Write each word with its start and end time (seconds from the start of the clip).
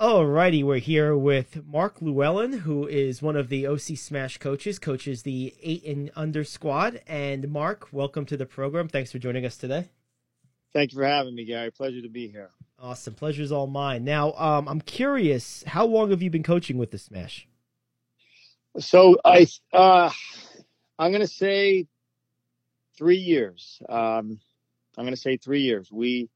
Alrighty, 0.00 0.62
we're 0.62 0.78
here 0.78 1.16
with 1.16 1.66
Mark 1.66 2.00
Llewellyn, 2.00 2.60
who 2.60 2.86
is 2.86 3.20
one 3.20 3.34
of 3.34 3.48
the 3.48 3.66
OC 3.66 3.96
Smash 3.96 4.38
coaches, 4.38 4.78
coaches 4.78 5.24
the 5.24 5.52
eight 5.60 5.84
and 5.84 6.12
under 6.14 6.44
squad. 6.44 7.02
And 7.08 7.50
Mark, 7.50 7.88
welcome 7.90 8.24
to 8.26 8.36
the 8.36 8.46
program. 8.46 8.86
Thanks 8.86 9.10
for 9.10 9.18
joining 9.18 9.44
us 9.44 9.56
today. 9.56 9.88
Thank 10.72 10.92
you 10.92 10.98
for 10.98 11.04
having 11.04 11.34
me, 11.34 11.44
Gary. 11.44 11.72
Pleasure 11.72 12.00
to 12.00 12.08
be 12.08 12.28
here. 12.28 12.50
Awesome, 12.78 13.14
pleasure's 13.14 13.50
all 13.50 13.66
mine. 13.66 14.04
Now, 14.04 14.34
um, 14.34 14.68
I'm 14.68 14.80
curious, 14.80 15.64
how 15.66 15.84
long 15.84 16.10
have 16.10 16.22
you 16.22 16.30
been 16.30 16.44
coaching 16.44 16.78
with 16.78 16.92
the 16.92 16.98
Smash? 16.98 17.48
So 18.78 19.16
I, 19.24 19.48
uh, 19.72 20.10
I'm 20.96 21.10
going 21.10 21.22
to 21.22 21.26
say 21.26 21.88
three 22.96 23.16
years. 23.16 23.82
Um, 23.88 24.38
I'm 24.96 25.04
going 25.04 25.10
to 25.10 25.16
say 25.16 25.38
three 25.38 25.62
years. 25.62 25.90
We, 25.90 26.30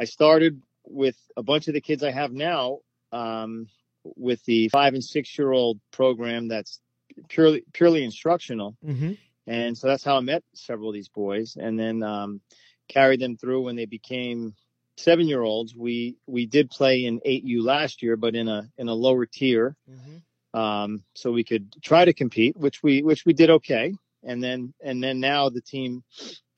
I 0.00 0.04
started 0.06 0.62
with 0.86 1.18
a 1.36 1.42
bunch 1.42 1.68
of 1.68 1.74
the 1.74 1.82
kids 1.82 2.02
I 2.02 2.10
have 2.10 2.32
now 2.32 2.78
um, 3.14 3.68
with 4.16 4.44
the 4.44 4.68
five 4.68 4.94
and 4.94 5.04
six 5.04 5.38
year 5.38 5.52
old 5.52 5.80
program 5.90 6.48
that's 6.48 6.80
purely 7.28 7.64
purely 7.72 8.04
instructional. 8.04 8.76
Mm-hmm. 8.84 9.12
And 9.46 9.76
so 9.76 9.88
that's 9.88 10.04
how 10.04 10.16
I 10.16 10.20
met 10.20 10.42
several 10.54 10.88
of 10.88 10.94
these 10.94 11.08
boys, 11.08 11.56
and 11.56 11.78
then 11.78 12.02
um, 12.02 12.40
carried 12.88 13.20
them 13.20 13.36
through 13.36 13.62
when 13.62 13.76
they 13.76 13.86
became 13.86 14.54
seven 14.96 15.28
year 15.28 15.42
olds. 15.42 15.74
We 15.76 16.16
we 16.26 16.46
did 16.46 16.70
play 16.70 17.04
in 17.04 17.20
eight 17.24 17.44
U 17.44 17.62
last 17.62 18.02
year, 18.02 18.16
but 18.16 18.34
in 18.34 18.48
a 18.48 18.68
in 18.78 18.88
a 18.88 18.94
lower 18.94 19.26
tier, 19.26 19.76
Mm-hmm. 19.90 20.58
um, 20.58 21.04
so 21.14 21.30
we 21.30 21.44
could 21.44 21.74
try 21.82 22.04
to 22.04 22.12
compete, 22.12 22.56
which 22.56 22.82
we 22.82 23.02
which 23.02 23.24
we 23.26 23.32
did 23.32 23.50
okay. 23.50 23.94
And 24.22 24.42
then 24.42 24.72
and 24.82 25.02
then 25.02 25.20
now 25.20 25.50
the 25.50 25.60
team 25.60 26.02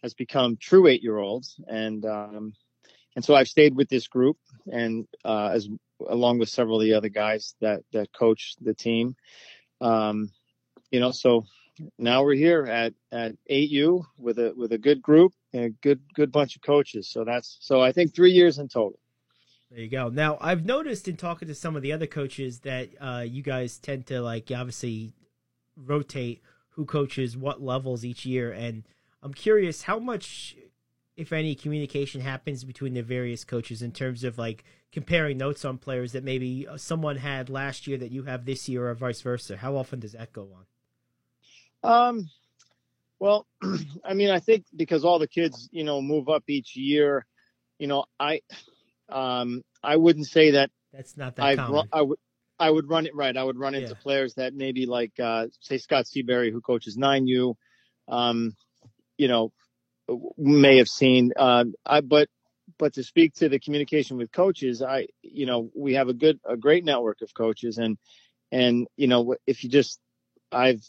has 0.03 0.15
become 0.15 0.57
true 0.57 0.87
eight 0.87 1.03
year 1.03 1.19
olds, 1.19 1.59
and 1.67 2.05
um, 2.05 2.53
and 3.17 3.25
so 3.25 3.35
I've 3.35 3.49
stayed 3.49 3.75
with 3.75 3.89
this 3.89 4.07
group, 4.07 4.37
and 4.71 5.09
uh, 5.25 5.51
as 5.53 5.69
along 6.09 6.39
with 6.39 6.49
several 6.49 6.81
of 6.81 6.85
the 6.85 6.95
other 6.95 7.09
guys 7.09 7.55
that 7.61 7.83
that 7.93 8.13
coach 8.13 8.55
the 8.61 8.75
team. 8.75 9.17
Um, 9.81 10.31
you 10.91 11.01
know, 11.01 11.11
so 11.11 11.45
now 11.99 12.23
we're 12.23 12.35
here 12.35 12.67
at 12.67 12.95
at 13.13 13.37
8U 13.51 14.05
with 14.19 14.39
a 14.39 14.53
with 14.57 14.73
a 14.73 14.79
good 14.79 15.03
group 15.03 15.33
and 15.53 15.65
a 15.65 15.71
good 15.71 16.01
good 16.15 16.33
bunch 16.33 16.57
of 16.57 16.63
coaches. 16.63 17.09
So 17.09 17.25
that's 17.25 17.59
so 17.61 17.81
I 17.81 17.93
think 17.93 18.15
three 18.15 18.33
years 18.33 18.59
in 18.59 18.69
total. 18.69 18.99
There 19.71 19.81
you 19.81 19.91
go. 19.91 20.09
Now, 20.09 20.39
I've 20.41 20.65
noticed 20.65 21.09
in 21.09 21.17
talking 21.17 21.49
to 21.49 21.55
some 21.55 21.75
of 21.75 21.83
the 21.83 21.93
other 21.93 22.07
coaches 22.07 22.61
that 22.61 22.91
uh, 23.01 23.25
you 23.27 23.43
guys 23.43 23.79
tend 23.79 24.07
to 24.07 24.21
like 24.21 24.51
obviously 24.55 25.13
rotate 25.77 26.41
who 26.71 26.85
coaches 26.85 27.37
what 27.37 27.61
levels 27.61 28.05
each 28.05 28.25
year, 28.25 28.53
and 28.53 28.85
I'm 29.23 29.35
curious 29.35 29.83
how 29.83 29.99
much, 29.99 30.57
if 31.17 31.33
any, 31.33 31.57
communication 31.57 32.21
happens 32.21 32.63
between 32.63 32.95
the 32.95 33.03
various 33.03 33.45
coaches 33.45 33.83
in 33.83 33.91
terms 33.91 34.23
of 34.23 34.39
like 34.39 34.65
comparing 34.97 35.37
notes 35.37 35.63
on 35.67 35.77
players 35.77 36.13
that 36.13 36.25
maybe 36.25 36.67
someone 36.77 37.17
had 37.17 37.51
last 37.51 37.87
year 37.87 37.99
that 37.99 38.11
you 38.11 38.23
have 38.23 38.47
this 38.47 38.67
year, 38.67 38.89
or 38.89 38.95
vice 38.95 39.21
versa. 39.21 39.55
How 39.59 39.77
often 39.77 40.01
does 40.01 40.13
that 40.13 40.33
go 40.33 40.49
on? 41.85 42.09
Um, 42.09 42.31
well, 43.19 43.47
I 44.03 44.15
mean, 44.15 44.31
I 44.31 44.41
think 44.41 44.65
because 44.75 45.05
all 45.05 45.19
the 45.19 45.29
kids, 45.29 45.69
you 45.71 45.85
know, 45.85 46.01
move 46.01 46.31
up 46.31 46.45
each 46.49 46.77
year, 46.77 47.27
you 47.79 47.89
know, 47.89 48.07
I, 48.19 48.41
um, 49.11 49.63
I 49.83 49.97
wouldn't 49.97 50.29
say 50.29 50.53
that 50.53 50.71
That's 50.95 51.15
not 51.15 51.37
that 51.37 51.45
I've 51.45 51.59
common. 51.59 51.89
I 51.93 52.01
would 52.01 52.19
I 52.59 52.71
would 52.71 52.89
run 52.89 53.05
it 53.05 53.15
right. 53.15 53.37
I 53.37 53.45
would 53.45 53.59
run 53.59 53.75
into 53.75 53.91
Yeah. 53.91 54.01
players 54.03 54.33
that 54.37 54.55
maybe 54.55 54.87
like 54.87 55.13
uh, 55.21 55.49
say 55.61 55.77
Scott 55.77 56.07
Seabury, 56.07 56.51
who 56.51 56.63
coaches 56.63 56.97
nine 56.97 57.27
U, 57.27 57.55
um, 58.09 58.57
you 59.19 59.29
know, 59.29 59.53
may 60.39 60.79
have 60.79 60.89
seen. 60.89 61.33
Uh, 61.37 61.67
I 61.85 62.01
but 62.01 62.31
but 62.79 62.95
to 62.95 63.03
speak 63.03 63.35
to 63.35 63.49
the 63.49 63.59
communication 63.59 64.17
with 64.17 64.33
coaches, 64.33 64.83
I 64.83 65.09
you 65.23 65.47
know 65.47 65.71
we 65.75 65.95
have 65.95 66.09
a 66.09 66.15
good 66.15 66.41
a 66.45 66.57
great 66.57 66.85
network 66.85 67.23
of 67.23 67.35
coaches 67.35 67.79
and 67.79 67.99
and 68.53 68.87
you 68.97 69.07
know 69.07 69.37
if 69.47 69.65
you 69.65 69.71
just 69.71 70.01
I've 70.53 70.85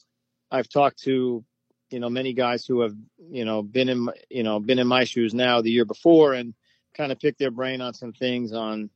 I've 0.52 0.70
talked 0.70 1.04
to 1.04 1.44
you 1.90 2.00
know 2.00 2.10
many 2.10 2.34
guys 2.34 2.66
who 2.66 2.82
have 2.82 2.96
you 3.30 3.46
know 3.46 3.62
been 3.64 3.90
in 3.90 4.10
you 4.30 4.44
know 4.44 4.60
been 4.60 4.80
in 4.80 4.88
my 4.88 5.04
shoes 5.04 5.34
now 5.34 5.62
the 5.62 5.72
year 5.72 5.86
before 5.86 6.34
and 6.34 6.54
kind 6.96 7.12
of 7.12 7.20
pick 7.20 7.38
their 7.38 7.52
brain 7.52 7.82
on 7.82 7.94
some 7.94 8.14
things 8.14 8.54
on 8.54 8.90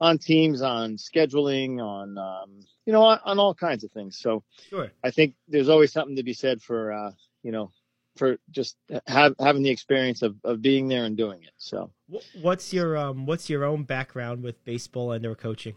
on 0.00 0.18
teams, 0.18 0.62
on 0.62 0.96
scheduling, 0.96 1.82
on 1.82 2.18
um, 2.18 2.60
you 2.86 2.92
know, 2.92 3.02
on, 3.02 3.18
on 3.24 3.38
all 3.38 3.54
kinds 3.54 3.84
of 3.84 3.90
things. 3.90 4.18
So 4.18 4.44
Sure. 4.70 4.90
I 5.02 5.10
think 5.10 5.34
there's 5.48 5.68
always 5.68 5.92
something 5.92 6.16
to 6.16 6.22
be 6.22 6.32
said 6.32 6.62
for 6.62 6.92
uh, 6.92 7.12
you 7.42 7.52
know, 7.52 7.70
for 8.18 8.38
just 8.50 8.76
have, 9.06 9.34
having 9.38 9.62
the 9.62 9.70
experience 9.70 10.22
of, 10.22 10.36
of 10.44 10.60
being 10.60 10.88
there 10.88 11.04
and 11.04 11.16
doing 11.16 11.42
it. 11.42 11.52
So 11.58 11.90
What's 12.32 12.72
your 12.72 12.96
um 12.96 13.26
What's 13.26 13.48
your 13.50 13.64
own 13.64 13.84
background 13.84 14.42
with 14.42 14.64
baseball 14.64 15.12
and 15.12 15.24
or 15.26 15.34
coaching 15.34 15.76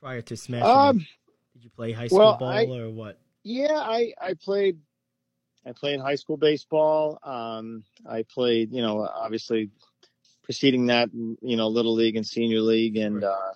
prior 0.00 0.20
to 0.22 0.36
Smash? 0.36 0.64
um, 0.66 0.98
Did 1.54 1.64
you 1.64 1.70
play 1.70 1.92
high 1.92 2.08
school 2.08 2.18
well, 2.18 2.36
ball 2.36 2.48
I- 2.50 2.66
or 2.66 2.90
what? 2.90 3.18
yeah, 3.44 3.74
I 3.74 4.12
I 4.20 4.34
played 4.34 4.78
I 5.66 5.72
played 5.72 6.00
high 6.00 6.16
school 6.16 6.36
baseball. 6.36 7.18
Um, 7.22 7.84
I 8.06 8.22
played, 8.24 8.72
you 8.72 8.82
know, 8.82 9.08
obviously 9.08 9.70
preceding 10.42 10.86
that, 10.86 11.08
you 11.14 11.56
know, 11.56 11.68
little 11.68 11.94
league 11.94 12.16
and 12.16 12.26
senior 12.26 12.60
league, 12.60 12.96
and 12.98 13.16
Right. 13.22 13.24
uh, 13.24 13.52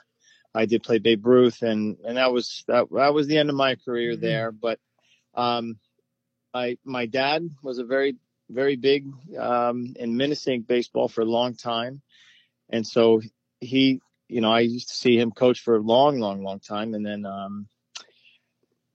I 0.54 0.64
did 0.64 0.82
play 0.82 0.98
Babe 0.98 1.26
Ruth, 1.26 1.60
and 1.62 1.98
and 2.06 2.16
that 2.16 2.32
was 2.32 2.64
that 2.68 2.86
that 2.92 3.12
was 3.12 3.26
the 3.26 3.36
end 3.36 3.50
of 3.50 3.56
my 3.56 3.74
career 3.74 4.16
Mhm. 4.16 4.20
there. 4.20 4.52
But 4.52 4.78
um, 5.34 5.78
I 6.54 6.78
my 6.84 7.06
dad 7.06 7.48
was 7.62 7.78
a 7.78 7.84
very 7.84 8.16
very 8.50 8.76
big 8.76 9.06
um, 9.38 9.94
in 9.96 10.14
Minisink 10.14 10.66
baseball 10.66 11.08
for 11.08 11.20
a 11.20 11.26
long 11.26 11.54
time, 11.54 12.00
and 12.70 12.86
so 12.86 13.20
he, 13.60 14.00
you 14.28 14.40
know, 14.40 14.50
I 14.50 14.60
used 14.60 14.88
to 14.88 14.94
see 14.94 15.18
him 15.18 15.32
coach 15.32 15.60
for 15.60 15.76
a 15.76 15.80
long, 15.80 16.18
long, 16.18 16.42
long 16.42 16.60
time, 16.60 16.94
and 16.94 17.04
then 17.04 17.26
um, 17.26 17.68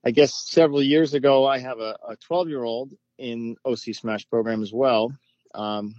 I 0.03 0.11
guess 0.11 0.33
several 0.33 0.81
years 0.81 1.13
ago, 1.13 1.45
I 1.45 1.59
have 1.59 1.79
a 1.79 2.17
12 2.27 2.49
year 2.49 2.63
old 2.63 2.93
in 3.17 3.55
OC 3.65 3.93
Smash 3.93 4.27
program 4.29 4.61
as 4.61 4.73
well. 4.73 5.15
Um, 5.53 5.95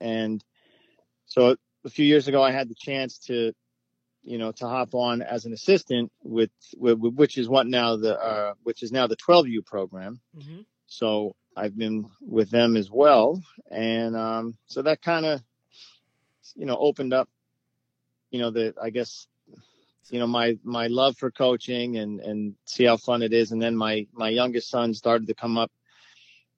and 0.00 0.44
so 1.26 1.56
a 1.84 1.90
few 1.90 2.04
years 2.04 2.28
ago, 2.28 2.42
I 2.42 2.50
had 2.50 2.68
the 2.68 2.74
chance 2.74 3.18
to, 3.26 3.52
you 4.22 4.38
know, 4.38 4.52
to 4.52 4.66
hop 4.66 4.94
on 4.94 5.22
as 5.22 5.46
an 5.46 5.52
assistant 5.52 6.12
with, 6.22 6.50
with 6.76 6.98
which 6.98 7.38
is 7.38 7.48
what 7.48 7.66
now 7.66 7.96
the, 7.96 8.18
uh, 8.20 8.54
which 8.62 8.82
is 8.82 8.92
now 8.92 9.06
the 9.06 9.16
12U 9.16 9.64
program. 9.64 10.20
Mm-hmm. 10.36 10.60
So 10.86 11.34
I've 11.56 11.76
been 11.76 12.06
with 12.20 12.50
them 12.50 12.76
as 12.76 12.90
well. 12.90 13.42
And, 13.70 14.16
um, 14.16 14.56
so 14.66 14.82
that 14.82 15.02
kind 15.02 15.26
of, 15.26 15.42
you 16.54 16.66
know, 16.66 16.76
opened 16.76 17.12
up, 17.12 17.28
you 18.30 18.38
know, 18.38 18.50
the, 18.50 18.74
I 18.80 18.90
guess, 18.90 19.26
you 20.10 20.20
know, 20.20 20.26
my, 20.26 20.58
my 20.62 20.86
love 20.86 21.16
for 21.16 21.30
coaching 21.30 21.96
and, 21.96 22.20
and 22.20 22.54
see 22.64 22.84
how 22.84 22.96
fun 22.96 23.22
it 23.22 23.32
is. 23.32 23.52
And 23.52 23.60
then 23.60 23.74
my, 23.74 24.06
my 24.12 24.28
youngest 24.28 24.68
son 24.68 24.94
started 24.94 25.26
to 25.26 25.34
come 25.34 25.58
up, 25.58 25.72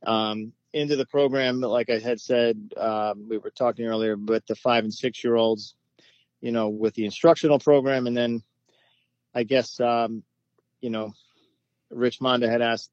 um, 0.04 0.52
into 0.72 0.96
the 0.96 1.06
program. 1.06 1.60
Like 1.60 1.88
I 1.88 1.98
had 1.98 2.20
said, 2.20 2.74
um, 2.76 3.26
we 3.28 3.38
were 3.38 3.50
talking 3.50 3.86
earlier, 3.86 4.16
but 4.16 4.46
the 4.46 4.54
five 4.54 4.84
and 4.84 4.92
six 4.92 5.24
year 5.24 5.34
olds, 5.34 5.74
you 6.40 6.52
know, 6.52 6.68
with 6.68 6.94
the 6.94 7.06
instructional 7.06 7.58
program. 7.58 8.06
And 8.06 8.16
then 8.16 8.42
I 9.34 9.44
guess, 9.44 9.80
um, 9.80 10.22
you 10.80 10.90
know, 10.90 11.14
Rich 11.90 12.20
Monda 12.20 12.50
had 12.50 12.60
asked, 12.60 12.90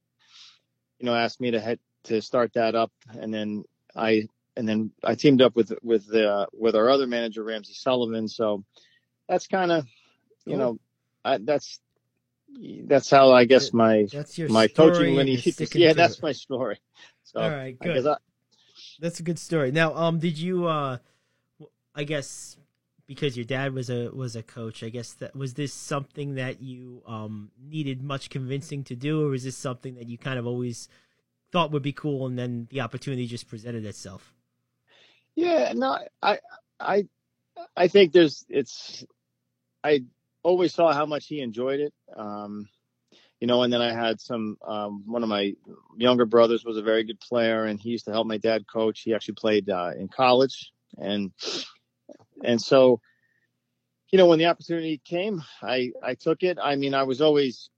you 1.06 1.12
know, 1.12 1.16
asked 1.16 1.40
me 1.40 1.52
to 1.52 1.60
head 1.60 1.78
to 2.06 2.20
start 2.20 2.52
that 2.54 2.74
up. 2.74 2.92
And 3.10 3.32
then 3.32 3.64
I, 3.96 4.28
and 4.58 4.68
then 4.68 4.90
I 5.04 5.14
teamed 5.14 5.40
up 5.40 5.56
with, 5.56 5.72
with, 5.84 6.12
uh, 6.12 6.48
with 6.52 6.76
our 6.76 6.90
other 6.90 7.06
manager, 7.06 7.44
Ramsey 7.44 7.74
Sullivan. 7.76 8.28
So 8.28 8.64
that's 9.30 9.46
kind 9.46 9.72
of, 9.72 9.86
you 10.48 10.54
Cool. 10.54 10.58
know, 10.58 10.80
I, 11.24 11.38
that's, 11.38 11.80
that's 12.86 13.08
how 13.12 13.34
I 13.34 13.46
guess 13.46 13.72
my, 13.72 14.08
That's 14.12 14.36
your 14.40 14.50
my 14.50 14.68
coaching 14.68 15.08
and 15.10 15.16
when 15.16 15.28
he, 15.28 15.36
yeah, 15.76 15.94
that's 15.94 16.18
it. 16.18 16.24
my 16.24 16.32
story. 16.32 16.80
So 17.24 17.40
All 17.40 17.52
right, 17.52 17.78
good. 17.80 18.08
I, 18.08 18.18
That's 19.00 19.20
a 19.20 19.24
good 19.24 19.38
story. 19.38 19.72
Now, 19.72 19.94
um, 19.94 20.18
did 20.18 20.40
you 20.40 20.66
uh, 20.66 20.98
I 21.94 22.04
guess 22.04 22.58
because 23.08 23.38
your 23.38 23.46
dad 23.46 23.74
was 23.74 23.90
a 23.90 24.10
was 24.12 24.36
a 24.36 24.44
coach, 24.44 24.84
I 24.84 24.90
guess 24.90 25.14
that 25.14 25.36
was 25.36 25.54
this 25.54 25.74
something 25.74 26.36
that 26.36 26.62
you 26.62 27.02
um 27.08 27.52
needed 27.62 28.02
much 28.02 28.30
convincing 28.30 28.84
to 28.86 28.96
do, 28.96 29.26
or 29.26 29.30
was 29.30 29.44
this 29.44 29.58
something 29.58 29.96
that 29.96 30.08
you 30.08 30.18
kind 30.18 30.40
of 30.40 30.48
always 30.48 30.90
thought 31.52 31.72
would 31.72 31.84
be 31.84 31.94
cool, 31.94 32.26
and 32.26 32.38
then 32.38 32.68
the 32.72 32.82
opportunity 32.82 33.28
just 33.28 33.48
presented 33.48 33.86
itself? 33.86 34.34
Yeah, 35.36 35.74
no, 35.76 36.00
I, 36.22 36.40
I, 36.80 37.08
I 37.76 37.88
think 37.90 38.14
there's, 38.14 38.46
it's, 38.48 39.06
I 39.84 40.04
always 40.44 40.74
saw 40.74 40.94
how 40.94 41.06
much 41.06 41.28
he 41.28 41.42
enjoyed 41.42 41.82
it. 41.82 41.94
Um, 42.16 42.70
you 43.42 43.48
know, 43.48 43.64
and 43.64 43.72
then 43.72 43.82
I 43.82 43.94
had 43.94 44.22
some, 44.22 44.58
um, 44.66 45.04
one 45.06 45.24
of 45.24 45.30
my 45.30 45.54
younger 45.98 46.26
brothers 46.26 46.64
was 46.64 46.78
a 46.78 46.82
very 46.82 47.04
good 47.04 47.20
player 47.20 47.66
and 47.66 47.80
he 47.80 47.90
used 47.90 48.06
to 48.06 48.12
help 48.12 48.28
my 48.28 48.38
dad 48.38 48.66
coach. 48.66 49.02
He 49.02 49.14
actually 49.14 49.36
played, 49.36 49.70
uh, 49.70 49.92
in 49.98 50.08
college 50.08 50.72
and, 50.98 51.34
and 52.44 52.62
so, 52.62 53.02
you 54.12 54.18
know, 54.18 54.28
when 54.28 54.40
the 54.40 54.46
opportunity 54.46 55.02
came, 55.04 55.44
I, 55.62 55.92
I 56.04 56.16
took 56.16 56.44
it. 56.44 56.58
I 56.62 56.76
mean, 56.76 56.94
I 56.94 57.04
was 57.04 57.22
always, 57.22 57.70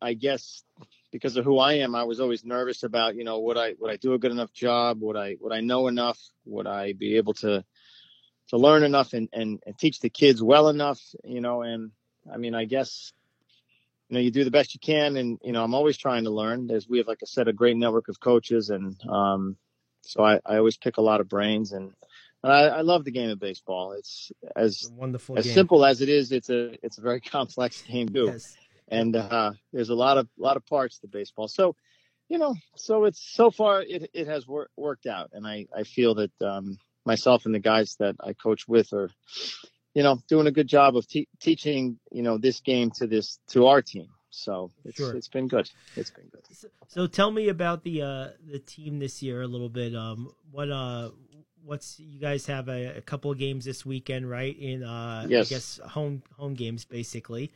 I 0.00 0.14
guess, 0.14 0.62
because 1.12 1.36
of 1.36 1.44
who 1.44 1.58
I 1.58 1.74
am, 1.74 1.94
I 1.94 2.04
was 2.04 2.20
always 2.20 2.44
nervous 2.44 2.82
about, 2.82 3.14
you 3.14 3.24
know, 3.24 3.38
would 3.40 3.56
I 3.56 3.74
would 3.78 3.90
I 3.90 3.96
do 3.96 4.14
a 4.14 4.18
good 4.18 4.32
enough 4.32 4.52
job? 4.52 5.00
Would 5.00 5.16
I 5.16 5.36
would 5.40 5.52
I 5.52 5.60
know 5.60 5.86
enough? 5.86 6.18
Would 6.46 6.66
I 6.66 6.92
be 6.92 7.16
able 7.18 7.34
to 7.34 7.64
to 8.48 8.56
learn 8.56 8.82
enough 8.82 9.12
and 9.12 9.28
and, 9.32 9.62
and 9.64 9.78
teach 9.78 10.00
the 10.00 10.10
kids 10.10 10.42
well 10.42 10.68
enough? 10.68 11.00
You 11.22 11.40
know, 11.40 11.62
and 11.62 11.92
I 12.32 12.36
mean, 12.36 12.54
I 12.54 12.64
guess 12.64 13.12
you 14.08 14.14
know 14.14 14.20
you 14.20 14.32
do 14.32 14.44
the 14.44 14.50
best 14.50 14.74
you 14.74 14.80
can, 14.80 15.16
and 15.16 15.38
you 15.42 15.52
know 15.52 15.62
I'm 15.62 15.74
always 15.74 15.96
trying 15.96 16.24
to 16.24 16.30
learn. 16.30 16.66
There's 16.66 16.88
we 16.88 16.98
have 16.98 17.06
like 17.06 17.20
I 17.22 17.26
said 17.26 17.46
a 17.46 17.52
great 17.52 17.76
network 17.76 18.08
of 18.08 18.18
coaches, 18.18 18.70
and 18.70 18.96
um, 19.08 19.56
so 20.02 20.24
I, 20.24 20.40
I 20.44 20.56
always 20.56 20.76
pick 20.76 20.96
a 20.96 21.02
lot 21.02 21.20
of 21.20 21.28
brains 21.28 21.72
and. 21.72 21.92
I, 22.50 22.66
I 22.68 22.80
love 22.82 23.04
the 23.04 23.10
game 23.10 23.30
of 23.30 23.38
baseball. 23.40 23.92
It's 23.92 24.30
as 24.54 24.88
a 24.90 24.94
wonderful 24.94 25.38
as 25.38 25.44
game. 25.46 25.54
simple 25.54 25.84
as 25.84 26.00
it 26.00 26.08
is. 26.08 26.30
It's 26.32 26.50
a 26.50 26.76
it's 26.84 26.98
a 26.98 27.00
very 27.00 27.20
complex 27.36 27.82
game 27.82 28.08
too 28.08 28.30
Yes. 28.32 28.56
and 28.88 29.16
uh, 29.16 29.52
there's 29.72 29.88
a 29.90 29.94
lot 29.94 30.18
of 30.18 30.28
lot 30.38 30.56
of 30.56 30.66
parts 30.66 30.98
to 31.00 31.08
baseball. 31.08 31.48
So, 31.48 31.74
you 32.28 32.38
know, 32.38 32.54
so 32.76 33.04
it's 33.04 33.22
so 33.34 33.50
far 33.50 33.82
it 33.82 34.10
it 34.12 34.26
has 34.28 34.46
wor- 34.46 34.70
worked 34.76 35.06
out, 35.06 35.30
and 35.32 35.46
I 35.46 35.66
I 35.74 35.84
feel 35.84 36.14
that 36.16 36.32
um, 36.42 36.78
myself 37.06 37.46
and 37.46 37.54
the 37.54 37.60
guys 37.60 37.96
that 37.98 38.16
I 38.20 38.32
coach 38.34 38.66
with 38.68 38.92
are, 38.92 39.10
you 39.94 40.02
know, 40.02 40.18
doing 40.28 40.46
a 40.46 40.50
good 40.52 40.66
job 40.68 40.96
of 40.96 41.06
te- 41.06 41.28
teaching 41.40 41.98
you 42.12 42.22
know 42.22 42.36
this 42.38 42.60
game 42.60 42.90
to 42.98 43.06
this 43.06 43.38
to 43.48 43.66
our 43.66 43.80
team. 43.82 44.08
So 44.30 44.70
it's 44.84 44.96
Sure. 44.96 45.14
it's 45.14 45.28
been 45.28 45.46
good. 45.48 45.70
It's 45.96 46.10
been 46.10 46.26
good. 46.28 46.42
So, 46.52 46.68
so 46.88 47.06
tell 47.06 47.30
me 47.30 47.48
about 47.48 47.84
the 47.84 48.02
uh 48.02 48.28
the 48.50 48.58
team 48.58 48.98
this 48.98 49.22
year 49.22 49.42
a 49.42 49.46
little 49.46 49.68
bit. 49.70 49.94
Um, 49.94 50.32
what 50.50 50.70
uh, 50.70 51.10
what's 51.64 51.98
you 51.98 52.20
guys 52.20 52.46
have 52.46 52.68
a, 52.68 52.98
a 52.98 53.00
couple 53.00 53.30
of 53.30 53.38
games 53.38 53.64
this 53.64 53.84
weekend, 53.84 54.28
right? 54.28 54.56
In 54.58 54.82
uh, 54.82 55.26
Yes. 55.28 55.50
I 55.50 55.54
guess 55.54 55.80
home 55.88 56.22
home 56.36 56.54
games 56.54 56.84
basically. 56.84 57.52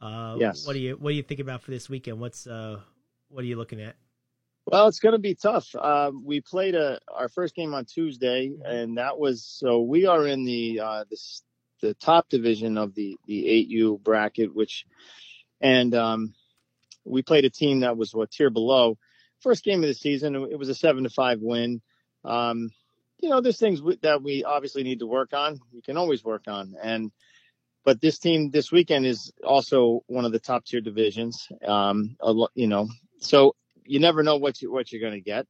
Uh, 0.00 0.36
Yes. 0.38 0.66
What 0.66 0.74
do 0.74 0.80
you 0.80 0.96
what 0.96 1.10
do 1.10 1.16
you 1.16 1.22
think 1.22 1.40
about 1.40 1.62
for 1.62 1.70
this 1.70 1.88
weekend? 1.88 2.20
What's 2.20 2.46
uh, 2.46 2.80
what 3.28 3.42
are 3.42 3.46
you 3.46 3.56
looking 3.56 3.80
at? 3.80 3.96
Well, 4.66 4.86
it's 4.86 5.00
going 5.00 5.14
to 5.14 5.18
be 5.18 5.34
tough. 5.34 5.74
Um, 5.74 6.24
we 6.24 6.40
played 6.40 6.76
a, 6.76 7.00
our 7.12 7.28
first 7.28 7.54
game 7.56 7.74
on 7.74 7.84
Tuesday, 7.84 8.52
and 8.64 8.96
that 8.96 9.18
was 9.18 9.44
so 9.44 9.80
we 9.80 10.06
are 10.06 10.26
in 10.26 10.44
the 10.44 10.80
uh, 10.80 11.04
this, 11.10 11.42
the 11.80 11.94
top 11.94 12.28
division 12.28 12.78
of 12.78 12.94
the 12.94 13.16
the 13.26 13.66
8U 13.70 14.02
bracket, 14.02 14.54
which 14.54 14.86
and 15.60 15.94
um, 15.94 16.34
we 17.04 17.22
played 17.22 17.44
a 17.44 17.50
team 17.50 17.80
that 17.80 17.96
was 17.96 18.14
what 18.14 18.30
tier 18.30 18.50
below. 18.50 18.98
First 19.40 19.64
game 19.64 19.82
of 19.82 19.88
the 19.88 19.94
season, 19.94 20.36
it 20.36 20.58
was 20.58 20.68
a 20.68 20.74
seven 20.74 21.02
to 21.02 21.10
five 21.10 21.40
win. 21.40 21.82
Um, 22.24 22.70
you 23.22 23.30
know, 23.30 23.40
there's 23.40 23.58
things 23.58 23.78
w- 23.78 23.98
that 24.02 24.22
we 24.22 24.44
obviously 24.44 24.82
need 24.82 24.98
to 24.98 25.06
work 25.06 25.32
on. 25.32 25.60
We 25.72 25.80
can 25.80 25.96
always 25.96 26.24
work 26.24 26.42
on, 26.48 26.74
and 26.82 27.12
but 27.84 28.00
this 28.00 28.18
team 28.18 28.50
this 28.50 28.70
weekend 28.70 29.06
is 29.06 29.32
also 29.44 30.02
one 30.06 30.24
of 30.24 30.32
the 30.32 30.40
top 30.40 30.64
tier 30.64 30.80
divisions. 30.80 31.48
Um, 31.64 32.16
a 32.20 32.32
lo- 32.32 32.48
you 32.54 32.66
know, 32.66 32.88
so 33.20 33.54
you 33.84 34.00
never 34.00 34.22
know 34.22 34.36
what 34.36 34.60
you 34.60 34.72
what 34.72 34.90
you're 34.92 35.00
going 35.00 35.14
to 35.14 35.20
get 35.20 35.46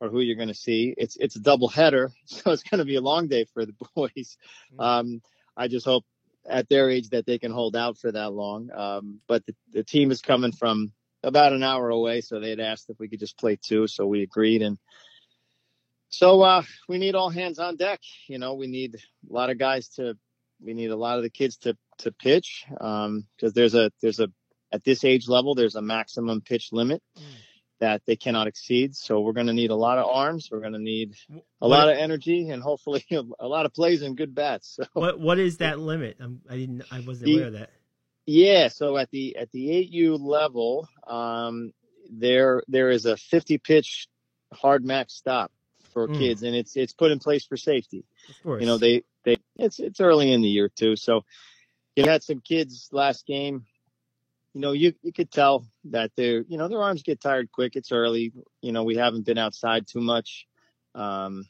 or 0.00 0.08
who 0.08 0.20
you're 0.20 0.36
going 0.36 0.48
to 0.48 0.54
see. 0.54 0.94
It's 0.96 1.16
it's 1.16 1.36
a 1.36 1.40
double 1.40 1.68
header, 1.68 2.12
so 2.26 2.52
it's 2.52 2.62
going 2.62 2.78
to 2.78 2.84
be 2.84 2.96
a 2.96 3.00
long 3.00 3.26
day 3.26 3.44
for 3.52 3.66
the 3.66 3.74
boys. 3.94 4.38
Um, 4.78 5.20
I 5.56 5.68
just 5.68 5.84
hope 5.84 6.04
at 6.48 6.68
their 6.68 6.88
age 6.90 7.08
that 7.08 7.26
they 7.26 7.38
can 7.38 7.50
hold 7.50 7.74
out 7.74 7.98
for 7.98 8.12
that 8.12 8.32
long. 8.32 8.70
Um, 8.72 9.20
but 9.26 9.44
the, 9.46 9.54
the 9.72 9.82
team 9.82 10.12
is 10.12 10.22
coming 10.22 10.52
from 10.52 10.92
about 11.24 11.52
an 11.52 11.64
hour 11.64 11.88
away, 11.88 12.20
so 12.20 12.38
they 12.38 12.50
had 12.50 12.60
asked 12.60 12.88
if 12.88 13.00
we 13.00 13.08
could 13.08 13.18
just 13.18 13.36
play 13.36 13.58
two, 13.60 13.88
so 13.88 14.06
we 14.06 14.22
agreed 14.22 14.62
and. 14.62 14.78
So 16.08 16.40
uh, 16.42 16.62
we 16.88 16.98
need 16.98 17.14
all 17.14 17.30
hands 17.30 17.58
on 17.58 17.76
deck. 17.76 18.00
You 18.28 18.38
know, 18.38 18.54
we 18.54 18.66
need 18.66 18.96
a 19.28 19.32
lot 19.32 19.50
of 19.50 19.58
guys 19.58 19.88
to, 19.96 20.16
we 20.64 20.72
need 20.72 20.90
a 20.90 20.96
lot 20.96 21.16
of 21.18 21.22
the 21.22 21.30
kids 21.30 21.56
to 21.58 21.76
to 21.98 22.12
pitch 22.12 22.64
because 22.68 23.52
there's 23.54 23.74
a 23.74 23.90
there's 24.02 24.20
a 24.20 24.28
at 24.72 24.84
this 24.84 25.04
age 25.04 25.28
level 25.28 25.54
there's 25.54 25.76
a 25.76 25.82
maximum 25.82 26.40
pitch 26.42 26.68
limit 26.72 27.02
that 27.80 28.02
they 28.06 28.16
cannot 28.16 28.46
exceed. 28.46 28.94
So 28.96 29.20
we're 29.20 29.32
going 29.34 29.48
to 29.48 29.52
need 29.52 29.70
a 29.70 29.74
lot 29.76 29.98
of 29.98 30.06
arms. 30.06 30.48
We're 30.50 30.60
going 30.60 30.72
to 30.72 30.78
need 30.78 31.14
a 31.60 31.68
lot 31.68 31.90
of 31.90 31.96
energy 31.98 32.48
and 32.48 32.62
hopefully 32.62 33.04
a 33.38 33.46
lot 33.46 33.66
of 33.66 33.74
plays 33.74 34.00
and 34.02 34.16
good 34.16 34.34
bats. 34.34 34.76
So 34.76 34.84
What 34.94 35.20
what 35.20 35.38
is 35.38 35.58
that 35.58 35.78
limit? 35.78 36.16
I'm, 36.20 36.40
I 36.48 36.56
didn't 36.56 36.84
I 36.90 37.00
wasn't 37.00 37.26
The- 37.26 37.34
aware 37.36 37.46
of 37.48 37.52
that. 37.54 37.70
yeah, 38.26 38.68
so 38.68 38.96
at 38.96 39.10
the 39.10 39.36
at 39.36 39.50
the 39.52 39.68
8U 39.68 40.18
level, 40.20 40.88
um, 41.06 41.72
there 42.10 42.62
there 42.68 42.90
is 42.90 43.04
a 43.06 43.16
50 43.16 43.58
pitch 43.58 44.08
hard 44.52 44.84
max 44.84 45.12
stop 45.14 45.50
for 45.96 46.08
Mm. 46.08 46.18
kids, 46.18 46.42
and 46.42 46.54
it's 46.54 46.76
it's 46.76 46.92
put 46.92 47.10
in 47.10 47.18
place 47.18 47.46
for 47.46 47.56
safety. 47.56 48.04
Of 48.28 48.42
course. 48.42 48.60
You 48.60 48.66
know, 48.66 48.76
they 48.76 49.04
they 49.24 49.38
it's 49.56 49.78
it's 49.78 49.98
early 49.98 50.30
in 50.30 50.42
the 50.42 50.48
year 50.48 50.68
too, 50.68 50.94
so 50.94 51.24
you 51.96 52.04
had 52.04 52.22
some 52.22 52.40
kids 52.40 52.90
last 52.92 53.26
game. 53.26 53.64
You 54.52 54.60
know, 54.60 54.72
you 54.72 54.92
you 55.02 55.14
could 55.14 55.30
tell 55.30 55.66
that 55.84 56.10
their 56.14 56.42
you 56.42 56.58
know 56.58 56.68
their 56.68 56.82
arms 56.82 57.02
get 57.02 57.18
tired 57.22 57.50
quick. 57.50 57.76
It's 57.76 57.92
early. 57.92 58.34
You 58.60 58.72
know, 58.72 58.84
we 58.84 58.96
haven't 58.96 59.24
been 59.24 59.38
outside 59.38 59.86
too 59.86 60.02
much. 60.02 60.46
Um, 60.94 61.46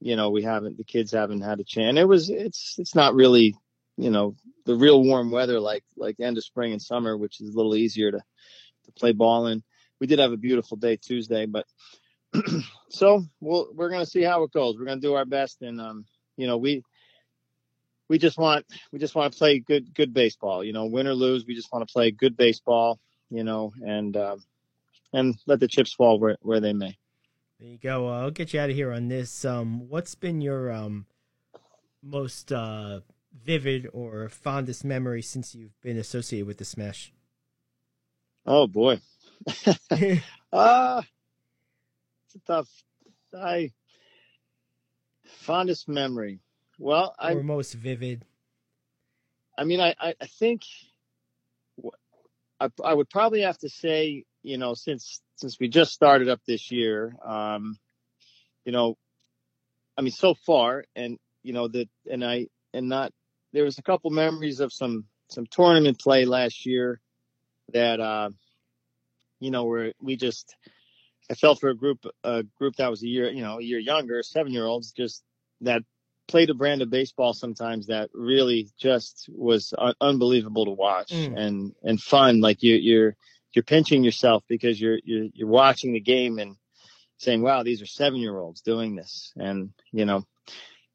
you 0.00 0.16
know, 0.16 0.30
we 0.30 0.42
haven't 0.42 0.76
the 0.76 0.82
kids 0.82 1.12
haven't 1.12 1.42
had 1.42 1.60
a 1.60 1.64
chance. 1.64 1.96
It 1.96 2.08
was 2.08 2.30
it's 2.30 2.74
it's 2.78 2.96
not 2.96 3.14
really 3.14 3.54
you 3.96 4.10
know 4.10 4.34
the 4.66 4.74
real 4.74 5.04
warm 5.04 5.30
weather 5.30 5.60
like 5.60 5.84
like 5.96 6.18
end 6.18 6.36
of 6.36 6.42
spring 6.44 6.72
and 6.72 6.82
summer, 6.82 7.16
which 7.16 7.40
is 7.40 7.54
a 7.54 7.56
little 7.56 7.76
easier 7.76 8.10
to 8.10 8.18
to 8.18 8.92
play 8.98 9.12
ball 9.12 9.46
in. 9.46 9.62
We 10.00 10.08
did 10.08 10.18
have 10.18 10.32
a 10.32 10.36
beautiful 10.36 10.78
day 10.78 10.96
Tuesday, 10.96 11.46
but 11.46 11.64
so 12.88 13.24
we'll 13.40 13.68
we're 13.74 13.90
gonna 13.90 14.06
see 14.06 14.22
how 14.22 14.42
it 14.42 14.52
goes. 14.52 14.76
We're 14.78 14.86
gonna 14.86 15.00
do 15.00 15.14
our 15.14 15.24
best, 15.24 15.62
and 15.62 15.80
um, 15.80 16.04
you 16.36 16.46
know 16.46 16.56
we 16.56 16.82
we 18.08 18.18
just 18.18 18.38
want 18.38 18.66
we 18.92 18.98
just 18.98 19.14
want 19.14 19.32
to 19.32 19.38
play 19.38 19.58
good 19.58 19.94
good 19.94 20.12
baseball. 20.12 20.64
You 20.64 20.72
know, 20.72 20.86
win 20.86 21.06
or 21.06 21.14
lose, 21.14 21.44
we 21.46 21.54
just 21.54 21.72
want 21.72 21.86
to 21.86 21.92
play 21.92 22.10
good 22.10 22.36
baseball. 22.36 22.98
You 23.30 23.44
know, 23.44 23.72
and 23.82 24.16
um, 24.16 24.42
and 25.12 25.36
let 25.46 25.60
the 25.60 25.68
chips 25.68 25.92
fall 25.92 26.18
where 26.18 26.36
where 26.40 26.60
they 26.60 26.72
may. 26.72 26.96
There 27.60 27.68
you 27.68 27.78
go. 27.78 28.08
Uh, 28.08 28.22
I'll 28.22 28.30
get 28.30 28.52
you 28.52 28.60
out 28.60 28.70
of 28.70 28.76
here 28.76 28.92
on 28.92 29.08
this. 29.08 29.44
Um, 29.44 29.88
what's 29.88 30.14
been 30.14 30.40
your 30.40 30.70
um 30.72 31.06
most 32.02 32.52
uh 32.52 33.00
vivid 33.42 33.88
or 33.92 34.28
fondest 34.28 34.84
memory 34.84 35.22
since 35.22 35.54
you've 35.54 35.80
been 35.80 35.96
associated 35.96 36.46
with 36.46 36.58
the 36.58 36.64
Smash? 36.64 37.12
Oh 38.46 38.66
boy, 38.66 39.00
uh 40.52 41.02
tough. 42.46 42.68
I 43.36 43.72
fondest 45.24 45.88
memory. 45.88 46.40
Well, 46.78 47.14
I 47.18 47.34
or 47.34 47.42
most 47.42 47.74
vivid? 47.74 48.24
I 49.56 49.64
mean, 49.64 49.80
I, 49.80 49.94
I, 50.00 50.14
I 50.20 50.26
think 50.26 50.62
I, 52.60 52.68
I 52.82 52.94
would 52.94 53.10
probably 53.10 53.42
have 53.42 53.58
to 53.58 53.68
say, 53.68 54.24
you 54.42 54.58
know, 54.58 54.74
since 54.74 55.20
since 55.36 55.58
we 55.58 55.68
just 55.68 55.92
started 55.92 56.28
up 56.28 56.40
this 56.46 56.70
year, 56.70 57.14
um, 57.24 57.78
you 58.64 58.72
know, 58.72 58.96
I 59.96 60.02
mean, 60.02 60.12
so 60.12 60.34
far, 60.34 60.84
and 60.96 61.18
you 61.42 61.52
know 61.52 61.68
that, 61.68 61.88
and 62.10 62.24
I, 62.24 62.48
and 62.72 62.88
not 62.88 63.12
there 63.52 63.64
was 63.64 63.78
a 63.78 63.82
couple 63.82 64.10
memories 64.10 64.60
of 64.60 64.72
some 64.72 65.04
some 65.28 65.46
tournament 65.46 65.98
play 65.98 66.24
last 66.24 66.66
year 66.66 67.00
that, 67.72 68.00
uh, 68.00 68.30
you 69.40 69.50
know, 69.50 69.64
where 69.64 69.92
we 70.00 70.16
just 70.16 70.54
I 71.30 71.34
felt 71.34 71.60
for 71.60 71.70
a 71.70 71.74
group 71.76 72.04
a 72.22 72.42
group 72.58 72.76
that 72.76 72.90
was 72.90 73.02
a 73.02 73.06
year, 73.06 73.30
you 73.30 73.42
know, 73.42 73.58
a 73.58 73.62
year 73.62 73.78
younger, 73.78 74.22
seven 74.22 74.52
year 74.52 74.66
olds, 74.66 74.92
just 74.92 75.22
that 75.62 75.82
played 76.28 76.50
a 76.50 76.54
brand 76.54 76.82
of 76.82 76.90
baseball 76.90 77.32
sometimes 77.34 77.86
that 77.86 78.10
really 78.14 78.68
just 78.78 79.28
was 79.32 79.72
un- 79.76 79.94
unbelievable 80.00 80.64
to 80.64 80.70
watch 80.70 81.10
Mm. 81.12 81.38
and 81.38 81.74
and 81.82 82.00
fun. 82.00 82.40
Like 82.40 82.62
you 82.62 82.74
you're 82.76 83.16
you're 83.54 83.62
pinching 83.62 84.04
yourself 84.04 84.44
because 84.48 84.80
you're 84.80 84.98
you're 85.04 85.28
you're 85.32 85.48
watching 85.48 85.92
the 85.92 86.00
game 86.00 86.38
and 86.38 86.56
saying, 87.18 87.42
"Wow, 87.42 87.62
these 87.62 87.80
are 87.80 87.86
seven 87.86 88.20
year 88.20 88.36
olds 88.36 88.60
doing 88.60 88.94
this," 88.96 89.32
and 89.36 89.72
you 89.92 90.04
know, 90.04 90.26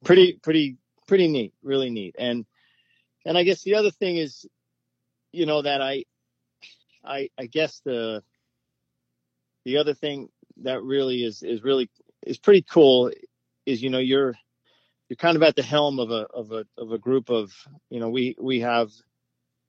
pretty 0.03 0.33
pretty 0.33 0.77
pretty 1.07 1.27
neat, 1.27 1.53
really 1.63 1.89
neat. 1.89 2.15
And 2.19 2.45
and 3.25 3.37
I 3.37 3.43
guess 3.43 3.63
the 3.63 3.75
other 3.75 3.91
thing 3.91 4.17
is, 4.17 4.45
you 5.31 5.45
know, 5.45 5.61
that 5.63 5.81
I 5.81 6.05
I 7.03 7.29
I 7.37 7.45
guess 7.47 7.81
the 7.83 8.23
the 9.65 9.77
other 9.77 9.93
thing 9.93 10.29
that 10.63 10.81
really 10.83 11.23
is 11.23 11.43
is 11.43 11.63
really 11.63 11.89
is 12.25 12.37
pretty 12.37 12.61
cool 12.61 13.11
is 13.65 13.81
you 13.81 13.89
know 13.89 13.99
you're 13.99 14.35
you're 15.07 15.17
kind 15.17 15.35
of 15.35 15.43
at 15.43 15.55
the 15.55 15.63
helm 15.63 15.99
of 15.99 16.11
a 16.11 16.27
of 16.33 16.51
a 16.51 16.65
of 16.77 16.91
a 16.91 16.97
group 16.97 17.29
of 17.29 17.51
you 17.89 17.99
know 17.99 18.09
we 18.09 18.35
we 18.39 18.59
have 18.61 18.91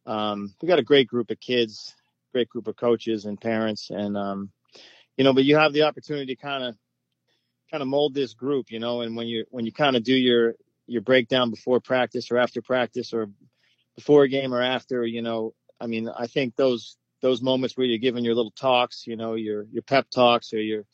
um 0.07 0.55
we 0.61 0.69
got 0.69 0.79
a 0.79 0.85
great 0.85 1.09
group 1.09 1.31
of 1.31 1.41
kids 1.41 1.95
great 2.33 2.49
group 2.49 2.67
of 2.67 2.77
coaches 2.77 3.25
and 3.25 3.41
parents 3.41 3.91
and 3.91 4.17
um 4.17 4.51
you 5.17 5.25
know 5.25 5.33
but 5.33 5.45
you 5.45 5.57
have 5.57 5.73
the 5.73 5.83
opportunity 5.83 6.35
to 6.35 6.41
kind 6.41 6.65
of 6.65 6.77
kind 7.71 7.83
of 7.83 7.89
mold 7.89 8.15
this 8.15 8.35
group 8.35 8.71
you 8.71 8.79
know 8.79 9.01
and 9.01 9.17
when 9.17 9.27
you 9.27 9.45
when 9.51 9.65
you 9.65 9.73
kind 9.73 9.97
of 9.97 10.03
do 10.03 10.15
your 10.15 10.55
your 10.87 11.03
breakdown 11.03 11.51
before 11.51 11.81
practice 11.81 12.31
or 12.31 12.39
after 12.39 12.61
practice 12.61 13.13
or 13.13 13.29
before 13.97 14.25
a 14.25 14.29
game 14.29 14.53
or 14.53 14.63
after 14.63 15.05
you 15.05 15.23
know 15.23 15.55
i 15.81 15.87
mean 15.87 16.09
i 16.09 16.27
think 16.27 16.57
those 16.57 16.97
those 17.23 17.43
moments 17.43 17.77
where 17.77 17.87
you're 17.87 17.99
giving 17.99 18.25
your 18.25 18.35
little 18.35 18.53
talks 18.53 19.07
you 19.07 19.17
know 19.17 19.35
your 19.35 19.65
your 19.73 19.83
pep 19.83 20.07
talks 20.11 20.53
or 20.53 20.61
your 20.61 20.85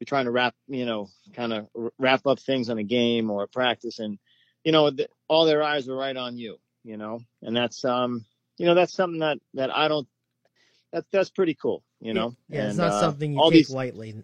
you're 0.00 0.06
trying 0.06 0.24
to 0.24 0.32
wrap, 0.32 0.54
you 0.66 0.84
know, 0.84 1.08
kind 1.34 1.52
of 1.52 1.68
wrap 1.98 2.26
up 2.26 2.40
things 2.40 2.68
on 2.68 2.78
a 2.78 2.82
game 2.82 3.30
or 3.30 3.44
a 3.44 3.48
practice, 3.48 4.00
and 4.00 4.18
you 4.64 4.72
know, 4.72 4.90
th- 4.90 5.08
all 5.28 5.46
their 5.46 5.62
eyes 5.62 5.88
are 5.88 5.94
right 5.96 6.16
on 6.16 6.36
you, 6.36 6.56
you 6.82 6.96
know, 6.96 7.20
and 7.42 7.56
that's, 7.56 7.84
um, 7.84 8.24
you 8.58 8.66
know, 8.66 8.74
that's 8.74 8.92
something 8.92 9.20
that 9.20 9.38
that 9.54 9.74
I 9.74 9.88
don't, 9.88 10.06
that 10.92 11.04
that's 11.12 11.30
pretty 11.30 11.54
cool, 11.54 11.84
you 12.00 12.12
know. 12.12 12.34
yeah, 12.48 12.66
it's 12.66 12.76
And, 12.76 12.80
not 12.80 12.92
uh, 12.92 13.00
something 13.00 13.32
you 13.32 13.40
all 13.40 13.50
take 13.50 13.68
these, 13.68 13.70
lightly. 13.70 14.14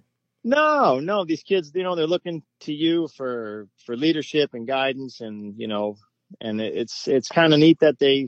no, 0.42 0.99
no, 1.00 1.25
these 1.25 1.42
kids, 1.44 1.70
you 1.75 1.82
know, 1.82 1.94
they're 1.94 2.06
looking 2.06 2.42
to 2.61 2.73
you 2.73 3.09
for 3.09 3.68
for 3.87 3.97
leadership 3.97 4.54
and 4.54 4.66
guidance, 4.66 5.20
and 5.20 5.54
you 5.59 5.68
know, 5.68 5.97
and 6.40 6.61
it- 6.61 6.76
it's 6.76 7.06
it's 7.06 7.28
kind 7.28 7.54
of 7.54 7.61
neat 7.61 7.78
that 7.80 7.99
they 7.99 8.26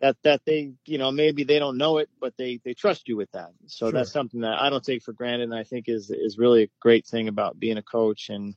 that 0.00 0.16
that 0.24 0.42
they 0.44 0.72
you 0.84 0.98
know 0.98 1.10
maybe 1.10 1.44
they 1.44 1.58
don't 1.58 1.78
know 1.78 1.98
it 1.98 2.08
but 2.20 2.34
they 2.36 2.60
they 2.64 2.74
trust 2.74 3.08
you 3.08 3.16
with 3.16 3.30
that 3.32 3.50
so 3.66 3.86
Sure. 3.86 3.92
that's 3.92 4.12
something 4.12 4.40
that 4.40 4.60
i 4.60 4.68
don't 4.70 4.84
take 4.84 5.02
for 5.02 5.12
granted 5.12 5.44
and 5.44 5.54
i 5.54 5.64
think 5.64 5.88
is 5.88 6.10
is 6.10 6.36
really 6.38 6.64
a 6.64 6.68
great 6.80 7.06
thing 7.06 7.28
about 7.28 7.58
being 7.58 7.78
a 7.78 7.82
coach 7.82 8.28
and 8.28 8.54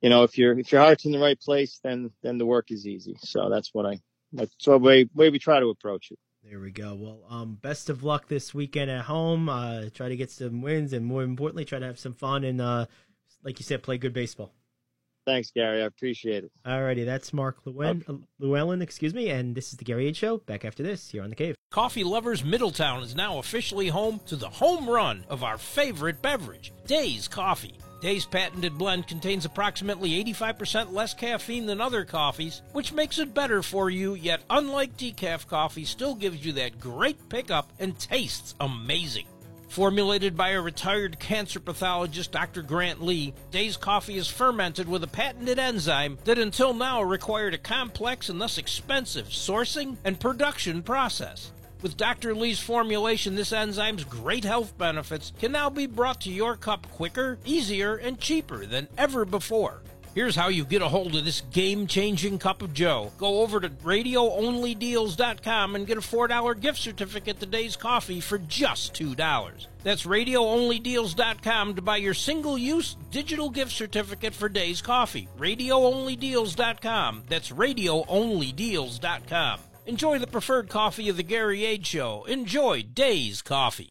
you 0.00 0.08
know 0.10 0.24
if 0.24 0.36
your 0.36 0.58
if 0.58 0.72
your 0.72 0.80
heart's 0.80 1.04
in 1.04 1.12
the 1.12 1.18
right 1.18 1.40
place 1.40 1.80
then 1.84 2.10
then 2.22 2.38
the 2.38 2.46
work 2.46 2.70
is 2.70 2.86
easy 2.86 3.16
so 3.20 3.48
that's 3.48 3.72
what 3.72 3.86
i 3.86 4.00
that's 4.32 4.54
the 4.64 4.76
way 4.78 5.08
way 5.14 5.30
we 5.30 5.38
try 5.38 5.60
to 5.60 5.68
approach 5.70 6.10
it 6.10 6.18
There 6.42 6.60
we 6.60 6.72
go. 6.72 6.94
Well, 6.94 7.20
um, 7.30 7.54
best 7.54 7.88
of 7.88 8.02
luck 8.04 8.28
this 8.28 8.52
weekend 8.52 8.90
at 8.90 9.04
home. 9.06 9.48
Uh, 9.48 9.88
try 9.94 10.08
to 10.10 10.16
get 10.16 10.30
some 10.30 10.60
wins, 10.60 10.92
and 10.92 11.06
more 11.06 11.22
importantly, 11.22 11.64
try 11.64 11.78
to 11.78 11.86
have 11.86 11.98
some 11.98 12.12
fun 12.12 12.44
and, 12.44 12.60
uh, 12.60 12.84
like 13.42 13.58
you 13.58 13.64
said, 13.64 13.82
play 13.82 13.96
good 13.96 14.12
baseball. 14.12 14.52
Thanks 15.26 15.50
gary 15.50 15.82
i 15.82 15.86
appreciate 15.86 16.44
it 16.44 16.50
Alrighty, 16.66 17.04
that's 17.04 17.32
Mark 17.32 17.58
Llewellyn, 17.66 18.04
uh, 18.08 18.14
Llewellyn, 18.38 18.80
excuse 18.80 19.12
me, 19.12 19.28
and 19.30 19.54
this 19.54 19.70
is 19.70 19.78
the 19.78 19.84
Gary 19.84 20.06
Age 20.06 20.16
Show. 20.16 20.38
Back 20.38 20.64
after 20.64 20.82
this, 20.82 21.10
here 21.10 21.22
on 21.22 21.28
the 21.30 21.36
Cave. 21.36 21.54
Coffee 21.70 22.04
Lovers 22.04 22.42
Middletown 22.42 23.02
is 23.02 23.14
now 23.14 23.38
officially 23.38 23.88
home 23.88 24.20
to 24.26 24.36
the 24.36 24.48
home 24.48 24.88
run 24.88 25.24
of 25.28 25.44
our 25.44 25.58
favorite 25.58 26.22
beverage, 26.22 26.72
Days 26.86 27.28
Coffee. 27.28 27.78
Days 28.00 28.24
patented 28.26 28.76
blend 28.78 29.06
contains 29.08 29.44
approximately 29.44 30.22
85% 30.24 30.92
less 30.92 31.14
caffeine 31.14 31.66
than 31.66 31.80
other 31.80 32.04
coffees, 32.04 32.62
which 32.72 32.92
makes 32.92 33.18
it 33.18 33.34
better 33.34 33.62
for 33.62 33.90
you, 33.90 34.14
yet 34.14 34.42
unlike 34.50 34.96
decaf 34.96 35.46
coffee, 35.46 35.84
still 35.84 36.14
gives 36.14 36.44
you 36.44 36.52
that 36.52 36.80
great 36.80 37.28
pickup 37.28 37.70
and 37.78 37.98
tastes 37.98 38.54
amazing. 38.60 39.26
Formulated 39.74 40.36
by 40.36 40.50
a 40.50 40.60
retired 40.60 41.18
cancer 41.18 41.58
pathologist, 41.58 42.30
Dr. 42.30 42.62
Grant 42.62 43.02
Lee, 43.02 43.34
Days 43.50 43.76
Coffee 43.76 44.16
is 44.16 44.28
fermented 44.28 44.88
with 44.88 45.02
a 45.02 45.08
patented 45.08 45.58
enzyme 45.58 46.16
that 46.26 46.38
until 46.38 46.72
now 46.72 47.02
required 47.02 47.54
a 47.54 47.58
complex 47.58 48.28
and 48.28 48.40
thus 48.40 48.56
expensive 48.56 49.26
sourcing 49.26 49.96
and 50.04 50.20
production 50.20 50.80
process. 50.80 51.50
With 51.82 51.96
Dr. 51.96 52.36
Lee's 52.36 52.60
formulation, 52.60 53.34
this 53.34 53.52
enzyme's 53.52 54.04
great 54.04 54.44
health 54.44 54.78
benefits 54.78 55.32
can 55.40 55.50
now 55.50 55.70
be 55.70 55.88
brought 55.88 56.20
to 56.20 56.30
your 56.30 56.54
cup 56.54 56.88
quicker, 56.92 57.40
easier, 57.44 57.96
and 57.96 58.20
cheaper 58.20 58.66
than 58.66 58.86
ever 58.96 59.24
before. 59.24 59.82
Here's 60.14 60.36
how 60.36 60.46
you 60.46 60.64
get 60.64 60.80
a 60.80 60.88
hold 60.88 61.16
of 61.16 61.24
this 61.24 61.40
game 61.52 61.88
changing 61.88 62.38
cup 62.38 62.62
of 62.62 62.72
Joe. 62.72 63.10
Go 63.18 63.40
over 63.40 63.58
to 63.58 63.68
radioonlydeals.com 63.68 65.74
and 65.74 65.88
get 65.88 65.98
a 65.98 66.00
$4 66.00 66.60
gift 66.60 66.78
certificate 66.78 67.40
to 67.40 67.46
Days 67.46 67.74
Coffee 67.74 68.20
for 68.20 68.38
just 68.38 68.94
$2. 68.94 69.66
That's 69.82 70.06
radioonlydeals.com 70.06 71.74
to 71.74 71.82
buy 71.82 71.96
your 71.96 72.14
single 72.14 72.56
use 72.56 72.96
digital 73.10 73.50
gift 73.50 73.72
certificate 73.72 74.34
for 74.34 74.48
Days 74.48 74.80
Coffee. 74.80 75.28
Radioonlydeals.com. 75.36 77.24
That's 77.28 77.50
radioonlydeals.com. 77.50 79.60
Enjoy 79.86 80.18
the 80.20 80.26
preferred 80.28 80.68
coffee 80.68 81.08
of 81.08 81.16
the 81.16 81.24
Gary 81.24 81.64
Age 81.64 81.88
Show. 81.88 82.22
Enjoy 82.24 82.82
Days 82.82 83.42
Coffee. 83.42 83.90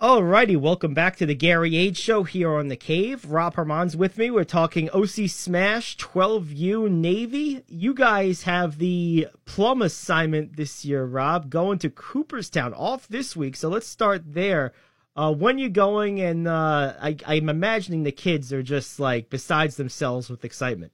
Alrighty, 0.00 0.58
welcome 0.58 0.92
back 0.92 1.16
to 1.16 1.24
the 1.24 1.34
Gary 1.34 1.74
Age 1.74 1.96
Show 1.96 2.24
here 2.24 2.52
on 2.52 2.68
the 2.68 2.76
Cave. 2.76 3.24
Rob 3.24 3.54
Herman's 3.54 3.96
with 3.96 4.18
me. 4.18 4.30
We're 4.30 4.44
talking 4.44 4.90
OC 4.90 5.30
Smash 5.30 5.96
12U 5.96 6.90
Navy. 6.90 7.62
You 7.66 7.94
guys 7.94 8.42
have 8.42 8.76
the 8.76 9.28
plum 9.46 9.80
assignment 9.80 10.56
this 10.56 10.84
year, 10.84 11.06
Rob, 11.06 11.48
going 11.48 11.78
to 11.78 11.88
Cooperstown 11.88 12.74
off 12.74 13.08
this 13.08 13.34
week. 13.34 13.56
So 13.56 13.70
let's 13.70 13.86
start 13.86 14.34
there. 14.34 14.74
Uh, 15.16 15.32
when 15.32 15.56
you 15.56 15.70
going? 15.70 16.20
And 16.20 16.46
uh, 16.46 16.92
I, 17.00 17.16
I'm 17.26 17.48
imagining 17.48 18.02
the 18.02 18.12
kids 18.12 18.52
are 18.52 18.62
just 18.62 19.00
like 19.00 19.30
besides 19.30 19.78
themselves 19.78 20.28
with 20.28 20.44
excitement. 20.44 20.92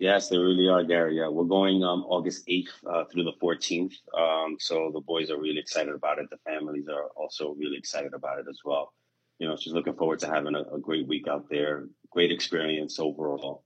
Yes, 0.00 0.30
they 0.30 0.38
really 0.38 0.66
are, 0.66 0.82
Gary. 0.82 1.18
Yeah, 1.18 1.28
we're 1.28 1.44
going 1.44 1.84
um, 1.84 2.04
August 2.08 2.46
8th 2.46 2.70
uh, 2.90 3.04
through 3.04 3.24
the 3.24 3.34
14th. 3.34 3.92
Um, 4.18 4.56
so 4.58 4.90
the 4.94 5.02
boys 5.02 5.30
are 5.30 5.38
really 5.38 5.58
excited 5.58 5.94
about 5.94 6.18
it. 6.18 6.30
The 6.30 6.38
families 6.38 6.88
are 6.88 7.08
also 7.14 7.54
really 7.58 7.76
excited 7.76 8.14
about 8.14 8.38
it 8.38 8.46
as 8.48 8.60
well. 8.64 8.94
You 9.38 9.46
know, 9.46 9.56
she's 9.56 9.74
looking 9.74 9.92
forward 9.92 10.18
to 10.20 10.26
having 10.26 10.54
a, 10.54 10.62
a 10.74 10.78
great 10.80 11.06
week 11.06 11.28
out 11.28 11.50
there. 11.50 11.84
Great 12.08 12.32
experience 12.32 12.98
overall. 12.98 13.64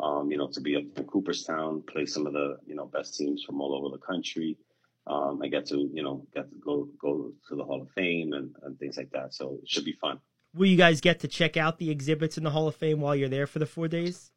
Um, 0.00 0.28
you 0.28 0.36
know, 0.36 0.48
to 0.48 0.60
be 0.60 0.74
up 0.74 0.82
in 0.96 1.04
Cooperstown, 1.04 1.84
play 1.88 2.04
some 2.04 2.26
of 2.26 2.32
the 2.32 2.56
you 2.66 2.74
know 2.74 2.86
best 2.86 3.16
teams 3.16 3.44
from 3.44 3.60
all 3.60 3.72
over 3.76 3.96
the 3.96 4.04
country. 4.04 4.58
Um, 5.06 5.40
I 5.40 5.46
get 5.46 5.66
to 5.66 5.88
you 5.94 6.02
know 6.02 6.26
get 6.34 6.50
to 6.50 6.56
go 6.56 6.88
go 7.00 7.32
to 7.48 7.54
the 7.54 7.64
Hall 7.64 7.80
of 7.80 7.90
Fame 7.92 8.32
and, 8.32 8.54
and 8.64 8.76
things 8.78 8.96
like 8.96 9.10
that. 9.12 9.34
So 9.34 9.60
it 9.62 9.68
should 9.68 9.84
be 9.84 9.96
fun. 10.00 10.18
Will 10.52 10.66
you 10.66 10.76
guys 10.76 11.00
get 11.00 11.20
to 11.20 11.28
check 11.28 11.56
out 11.56 11.78
the 11.78 11.90
exhibits 11.90 12.36
in 12.36 12.42
the 12.42 12.50
Hall 12.50 12.66
of 12.66 12.74
Fame 12.74 13.00
while 13.00 13.14
you're 13.14 13.28
there 13.28 13.46
for 13.46 13.60
the 13.60 13.66
four 13.66 13.86
days? 13.86 14.32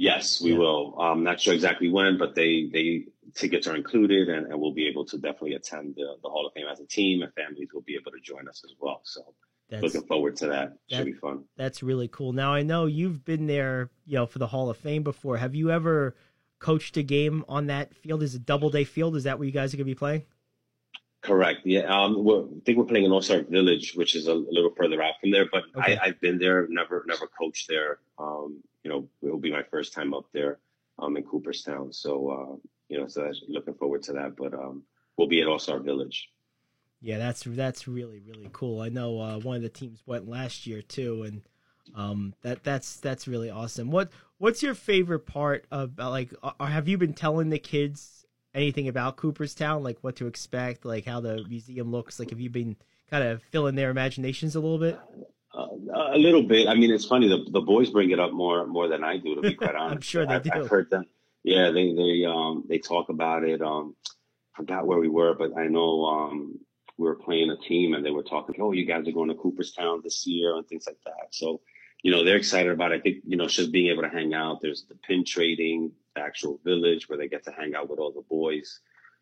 Yes, 0.00 0.40
we 0.40 0.52
Yeah. 0.52 0.58
will. 0.58 0.98
I'm 0.98 1.22
not 1.22 1.40
sure 1.42 1.52
exactly 1.52 1.90
when, 1.90 2.16
but 2.16 2.34
they 2.34 2.70
they 2.72 3.04
tickets 3.34 3.66
are 3.66 3.76
included, 3.76 4.30
and, 4.30 4.46
and 4.46 4.58
we'll 4.58 4.72
be 4.72 4.88
able 4.88 5.04
to 5.04 5.18
definitely 5.18 5.54
attend 5.54 5.94
the, 5.94 6.16
the 6.22 6.28
Hall 6.30 6.46
of 6.46 6.54
Fame 6.54 6.66
as 6.72 6.80
a 6.80 6.86
team, 6.86 7.20
and 7.22 7.30
families 7.34 7.68
will 7.74 7.82
be 7.82 7.96
able 7.96 8.10
to 8.12 8.20
join 8.20 8.48
us 8.48 8.62
as 8.64 8.72
well. 8.80 9.02
So 9.04 9.20
That's 9.68 9.82
looking 9.82 10.06
forward 10.08 10.36
to 10.36 10.46
that. 10.46 10.72
that- 10.88 10.96
Should 10.96 11.04
be 11.04 11.12
fun. 11.12 11.44
That's 11.58 11.82
really 11.82 12.08
cool. 12.08 12.32
Now 12.32 12.54
I 12.54 12.62
know 12.62 12.86
you've 12.86 13.26
been 13.26 13.46
there, 13.46 13.90
you 14.06 14.14
know, 14.14 14.24
for 14.24 14.38
the 14.38 14.46
Hall 14.46 14.70
of 14.70 14.78
Fame 14.78 15.02
before. 15.02 15.36
Have 15.36 15.54
you 15.54 15.70
ever 15.70 16.16
coached 16.60 16.96
a 16.96 17.02
game 17.02 17.44
on 17.46 17.66
that 17.66 17.94
field? 17.94 18.22
Is 18.22 18.34
it 18.34 18.46
Doubleday 18.46 18.84
Field? 18.84 19.16
Is 19.16 19.24
that 19.24 19.38
where 19.38 19.44
you 19.46 19.52
guys 19.52 19.74
are 19.74 19.76
going 19.76 19.86
to 19.86 19.94
be 19.94 19.98
playing? 19.98 20.22
Correct. 21.20 21.60
Yeah. 21.66 21.80
Um. 21.94 22.26
I 22.26 22.64
think 22.64 22.78
we're 22.78 22.84
playing 22.84 23.04
in 23.04 23.12
All-Star 23.12 23.42
Village, 23.42 23.92
which 23.94 24.16
is 24.16 24.26
a, 24.28 24.32
little 24.34 24.72
further 24.74 25.02
out 25.02 25.14
from 25.20 25.30
there. 25.30 25.44
But 25.52 25.64
Okay. 25.76 25.98
I, 25.98 26.06
I've 26.06 26.20
been 26.22 26.38
there. 26.38 26.66
Never 26.70 27.04
never 27.06 27.26
coached 27.26 27.68
there. 27.68 27.98
Um. 28.18 28.62
You 28.84 28.90
know, 28.90 29.08
it 29.22 29.30
will 29.30 29.38
be 29.38 29.52
my 29.52 29.64
first 29.70 29.92
time 29.92 30.14
up 30.14 30.26
there. 30.32 30.58
Um. 30.98 31.16
In 31.16 31.24
Cooperstown. 31.24 31.92
So 31.92 32.30
uh. 32.30 32.56
You 32.88 33.00
know, 33.00 33.08
so 33.08 33.30
looking 33.48 33.74
forward 33.74 34.02
to 34.04 34.12
that. 34.14 34.36
But 34.36 34.54
um. 34.54 34.84
We'll 35.16 35.28
be 35.28 35.42
at 35.42 35.48
All-Star 35.48 35.80
Village. 35.80 36.30
Yeah, 37.02 37.18
that's 37.18 37.42
that's 37.42 37.86
really 37.86 38.20
really 38.20 38.48
cool. 38.54 38.80
I 38.80 38.88
know 38.88 39.20
uh, 39.20 39.38
one 39.38 39.56
of 39.56 39.62
the 39.62 39.68
teams 39.68 40.02
went 40.06 40.30
last 40.30 40.66
year 40.66 40.80
too, 40.80 41.24
and 41.24 41.42
um, 41.94 42.32
that 42.40 42.64
that's 42.64 42.96
that's 42.96 43.28
really 43.28 43.50
awesome. 43.50 43.90
What 43.90 44.10
what's 44.38 44.62
your 44.62 44.72
favorite 44.72 45.26
part 45.26 45.66
about 45.70 46.12
like? 46.12 46.32
Uh, 46.42 46.64
have 46.64 46.88
you 46.88 46.96
been 46.96 47.12
telling 47.12 47.50
the 47.50 47.58
kids 47.58 48.24
anything 48.54 48.88
about 48.88 49.16
Cooperstown, 49.16 49.82
like 49.82 49.98
what 50.00 50.16
to 50.16 50.26
expect, 50.26 50.86
like 50.86 51.04
how 51.04 51.20
the 51.20 51.44
museum 51.46 51.90
looks? 51.90 52.18
Like, 52.18 52.30
have 52.30 52.40
you 52.40 52.48
been 52.48 52.76
kind 53.10 53.24
of 53.24 53.42
filling 53.50 53.74
their 53.74 53.90
imaginations 53.90 54.54
a 54.54 54.60
little 54.60 54.78
bit? 54.78 54.98
Uh, 55.52 55.66
a 56.12 56.18
little 56.18 56.44
bit. 56.44 56.68
I 56.68 56.74
mean, 56.74 56.92
it's 56.92 57.06
funny. 57.06 57.28
The 57.28 57.50
the 57.50 57.60
boys 57.60 57.90
bring 57.90 58.10
it 58.10 58.20
up 58.20 58.32
more 58.32 58.66
more 58.66 58.88
than 58.88 59.02
I 59.02 59.16
do. 59.16 59.34
To 59.34 59.40
be 59.40 59.54
quite 59.56 59.74
honest, 59.74 59.94
I'm 59.94 60.00
sure 60.00 60.26
they 60.26 60.34
I've, 60.34 60.42
do. 60.44 60.50
I've 60.54 60.68
heard 60.68 60.90
them. 60.90 61.04
Yeah, 61.42 61.70
they 61.70 61.92
they 61.92 62.24
um 62.24 62.64
they 62.68 62.78
talk 62.78 63.08
about 63.08 63.44
it. 63.44 63.60
Um, 63.60 63.96
forgot 64.54 64.86
where 64.86 64.98
we 64.98 65.08
were, 65.08 65.34
but 65.34 65.56
I 65.56 65.66
know 65.66 66.04
um 66.04 66.60
we 66.98 67.08
were 67.08 67.16
playing 67.16 67.50
a 67.50 67.56
team 67.56 67.94
and 67.94 68.04
they 68.04 68.10
were 68.10 68.22
talking. 68.22 68.54
Oh, 68.60 68.72
you 68.72 68.84
guys 68.84 69.08
are 69.08 69.12
going 69.12 69.30
to 69.30 69.34
Cooperstown 69.34 70.02
this 70.04 70.26
year 70.26 70.54
and 70.54 70.68
things 70.68 70.84
like 70.86 70.98
that. 71.06 71.28
So, 71.30 71.62
you 72.02 72.12
know, 72.12 72.24
they're 72.24 72.36
excited 72.36 72.70
about 72.70 72.92
it. 72.92 72.96
I 72.96 73.00
think 73.00 73.16
you 73.26 73.36
know, 73.36 73.46
just 73.46 73.72
being 73.72 73.90
able 73.90 74.02
to 74.02 74.08
hang 74.08 74.34
out. 74.34 74.60
There's 74.60 74.84
the 74.88 74.96
pin 74.96 75.24
trading, 75.24 75.92
the 76.14 76.20
actual 76.20 76.60
village 76.62 77.08
where 77.08 77.18
they 77.18 77.26
get 77.26 77.44
to 77.44 77.52
hang 77.52 77.74
out 77.74 77.88
with 77.88 77.98
all 77.98 78.12
the 78.12 78.22
boys 78.28 78.80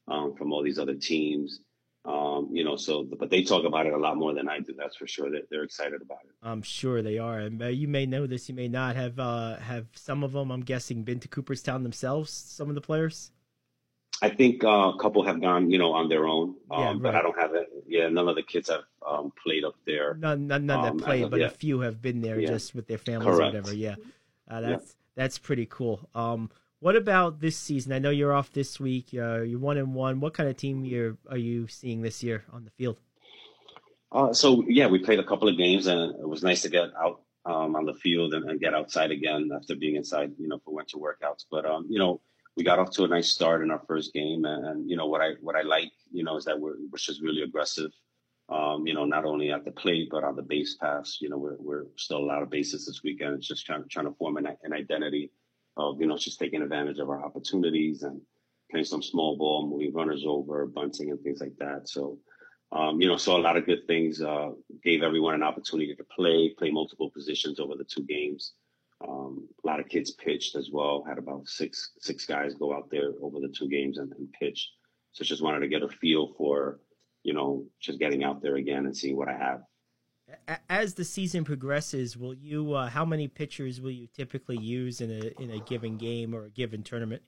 um, 0.09 0.35
from 0.35 0.53
all 0.53 0.63
these 0.63 0.79
other 0.79 0.95
teams. 0.95 1.61
Um, 2.05 2.49
you 2.53 2.65
know, 2.65 2.77
so 2.77 3.05
but 3.05 3.29
they 3.29 3.43
talk 3.43 3.65
about 3.65 3.87
it 3.87 3.93
a 3.93 3.99
lot 3.99 4.17
more 4.17 4.33
than 4.33 4.49
I 4.49 4.61
do. 4.61 4.73
That's 4.77 4.97
for 4.97 5.07
sure. 5.07 5.31
That 5.31 5.49
they're 5.51 5.65
excited 5.65 6.01
about 6.01 6.21
it. 6.25 6.31
I'm 6.43 6.63
sure 6.63 7.03
they 7.03 7.19
are, 7.19 7.39
and 7.39 7.63
uh, 7.63 7.67
you 7.67 7.89
may 7.89 8.07
know 8.07 8.27
this, 8.27 8.49
you 8.49 8.55
may 8.55 8.69
not 8.69 8.97
have 8.97 9.19
uh, 9.19 9.57
have 9.57 9.87
some 9.95 10.23
of 10.25 10.33
them. 10.33 10.51
I'm 10.51 10.63
guessing 10.63 11.03
been 11.03 11.21
to 11.21 11.29
Cooperstown 11.29 11.83
themselves. 11.83 12.31
Some 12.31 12.69
of 12.69 12.75
the 12.75 12.81
players. 12.81 13.33
I 14.21 14.31
think 14.31 14.65
uh, 14.65 14.93
a 14.95 14.99
couple 14.99 15.23
have 15.25 15.41
gone, 15.41 15.71
you 15.71 15.79
know, 15.79 15.93
on 15.93 16.09
their 16.09 16.27
own, 16.27 16.57
um, 16.73 16.81
Yeah, 16.81 16.95
but. 16.95 17.15
I 17.15 17.23
don't 17.23 17.39
have 17.39 17.55
it. 17.55 17.69
Yeah, 17.87 18.09
none 18.09 18.29
of 18.29 18.35
the 18.35 18.43
kids 18.43 18.69
have 18.69 18.83
um, 19.07 19.33
played 19.41 19.65
up 19.65 19.77
there. 19.87 20.15
None, 20.19 20.49
none, 20.49 20.67
none 20.67 20.79
Um, 20.81 20.99
that 20.99 21.05
played, 21.05 21.25
of 21.25 21.31
but 21.31 21.41
a 21.41 21.49
few 21.51 21.81
have 21.81 22.03
been 22.03 22.21
there 22.21 22.41
Yeah. 22.41 22.49
just 22.49 22.75
with 22.75 22.89
their 22.89 22.99
families 22.99 23.39
or 23.39 23.45
whatever. 23.45 23.73
Yeah, 23.73 23.95
uh, 24.51 24.61
that's 24.61 24.97
that's 25.15 25.39
pretty 25.39 25.67
cool. 25.67 26.09
Um, 26.17 26.51
what 26.81 26.97
about 26.97 27.41
this 27.41 27.57
season? 27.57 27.93
I 27.93 27.99
know 27.99 28.11
you're 28.11 28.33
off 28.33 28.53
this 28.53 28.79
week. 28.79 29.09
Uh, 29.13 29.43
you're 29.43 29.59
one 29.59 29.79
and 29.79 29.95
one. 29.95 30.21
What 30.21 30.35
kind 30.35 30.49
of 30.49 30.57
team 30.57 30.85
you're, 30.85 31.17
are 31.29 31.37
you 31.37 31.67
seeing 31.67 32.03
this 32.03 32.23
year 32.23 32.45
on 32.53 32.65
the 32.65 32.71
field? 32.71 32.99
Uh, 34.13 34.33
so 34.33 34.65
yeah, 34.69 34.87
we 34.87 34.99
played 34.99 35.19
a 35.19 35.25
couple 35.25 35.49
of 35.49 35.57
games, 35.57 35.87
and 35.87 36.15
it 36.19 36.29
was 36.29 36.43
nice 36.43 36.63
to 36.63 36.69
get 36.69 36.89
out 36.99 37.21
um, 37.45 37.77
on 37.77 37.85
the 37.85 37.95
field 37.95 38.33
and, 38.33 38.49
and 38.49 38.61
get 38.61 38.75
outside 38.75 39.11
again 39.11 39.51
after 39.55 39.75
being 39.75 39.97
inside, 39.97 40.33
you 40.39 40.49
know, 40.49 40.61
for 40.65 40.75
winter 40.75 40.97
workouts. 40.97 41.45
But 41.51 41.67
um, 41.67 41.87
you 41.91 41.99
know, 41.99 42.21
we 42.57 42.65
got 42.65 42.79
off 42.79 42.91
to 42.93 43.05
a 43.05 43.09
nice 43.09 43.29
start 43.29 43.63
in 43.63 43.71
our 43.71 43.83
first 43.87 44.15
game, 44.15 44.45
and, 44.45 44.65
and 44.65 44.91
you 44.91 44.97
know 44.97 45.07
what 45.07 45.21
I 45.21 45.33
what 45.43 45.57
I 45.57 45.63
like, 45.63 45.93
you 46.11 46.25
know, 46.25 46.37
is 46.37 46.45
that 46.47 46.59
we're 46.59 46.77
we're 46.91 46.99
just 46.99 47.21
really 47.21 47.43
aggressive. 47.43 47.91
Um, 48.49 48.87
you 48.87 48.95
know, 48.95 49.05
not 49.05 49.27
only 49.27 49.53
at 49.53 49.67
the 49.67 49.73
plate 49.73 50.09
but 50.11 50.25
on 50.25 50.37
the 50.37 50.43
base 50.43 50.77
pass. 50.81 51.19
You 51.21 51.29
know, 51.29 51.37
we're 51.37 51.57
we're 51.59 51.85
still 51.97 52.19
a 52.19 52.25
lot 52.25 52.43
of 52.43 52.49
bases 52.49 52.87
this 52.87 53.03
weekend. 53.03 53.35
It's 53.35 53.49
just 53.49 53.67
trying 53.67 53.85
trying 53.91 54.07
to 54.07 54.15
form 54.15 54.39
an, 54.39 54.49
an 54.63 54.73
identity 54.73 55.31
of 55.79 56.01
you 56.01 56.07
know 56.07 56.19
just 56.19 56.39
taking 56.39 56.63
advantage 56.63 56.99
of 56.99 57.09
our 57.09 57.25
opportunities 57.25 58.03
and 58.03 58.21
playing 58.71 58.85
some 58.85 59.03
small 59.03 59.37
ball, 59.37 59.67
moving 59.67 59.95
runners 59.95 60.25
over, 60.27 60.67
bunting, 60.67 61.11
and 61.11 61.21
things 61.23 61.41
like 61.41 61.57
that. 61.59 61.89
So 61.89 62.19
um, 62.71 63.01
you 63.01 63.09
know, 63.09 63.17
saw 63.17 63.39
a 63.39 63.41
lot 63.41 63.57
of 63.57 63.67
good 63.67 63.87
things. 63.87 64.21
Uh, 64.21 64.51
gave 64.83 65.03
everyone 65.03 65.35
an 65.35 65.43
opportunity 65.43 65.95
to 65.95 66.05
play, 66.05 66.51
play 66.51 66.71
multiple 66.71 67.11
positions 67.11 67.59
over 67.61 67.75
the 67.75 67.85
two 67.85 68.03
games. 68.03 68.53
Um, 69.07 69.49
a 69.65 69.67
lot 69.67 69.81
of 69.81 69.89
kids 69.89 70.11
pitched 70.11 70.55
as 70.57 70.71
well. 70.71 71.05
Had 71.07 71.19
about 71.19 71.47
six 71.47 71.93
six 72.01 72.27
guys 72.27 72.55
go 72.55 72.75
out 72.75 72.91
there 72.91 73.13
over 73.23 73.41
the 73.41 73.49
two 73.49 73.69
games 73.69 73.99
and, 73.99 74.13
and 74.13 74.31
pitch. 74.33 74.71
So 75.13 75.25
just 75.25 75.43
wanted 75.43 75.61
to 75.61 75.69
get 75.69 75.83
a 75.83 75.89
feel 75.89 76.35
for, 76.37 76.81
you 77.23 77.33
know, 77.33 77.65
just 77.81 77.99
getting 77.99 78.25
out 78.25 78.43
there 78.43 78.57
again 78.57 78.85
and 78.85 78.97
seeing 78.97 79.17
what 79.17 79.29
I 79.29 79.37
have. 79.37 79.63
As 80.69 80.95
the 80.95 81.05
season 81.05 81.45
progresses, 81.45 82.17
will 82.17 82.35
you? 82.35 82.75
Uh, 82.75 82.89
how 82.89 83.05
many 83.05 83.29
pitchers 83.29 83.81
will 83.81 83.91
you 83.91 84.09
typically 84.15 84.59
use 84.59 85.01
in 85.01 85.11
a 85.11 85.43
in 85.43 85.51
a 85.51 85.61
given 85.61 85.97
game 85.97 86.35
or 86.35 86.45
a 86.45 86.51
given 86.51 86.83
tournament? 86.83 87.23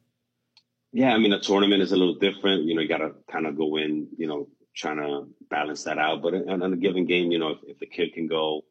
Yeah, 0.92 1.14
I 1.14 1.18
mean, 1.18 1.32
a 1.32 1.40
tournament 1.40 1.82
is 1.82 1.92
a 1.92 1.96
little 1.96 2.16
different. 2.16 2.64
You 2.64 2.74
know, 2.74 2.82
you 2.82 2.88
got 2.88 2.98
to 2.98 3.12
kind 3.30 3.46
of 3.46 3.56
go 3.56 3.76
in, 3.76 4.08
you 4.18 4.26
know, 4.26 4.48
trying 4.74 4.96
to 4.96 5.28
balance 5.48 5.84
that 5.84 5.98
out. 5.98 6.20
But 6.20 6.34
on 6.34 6.62
a 6.62 6.76
given 6.76 7.06
game, 7.06 7.30
you 7.30 7.38
know, 7.38 7.50
if, 7.50 7.58
if 7.66 7.78
the 7.78 7.86
kid 7.86 8.12
can 8.12 8.26
go, 8.26 8.62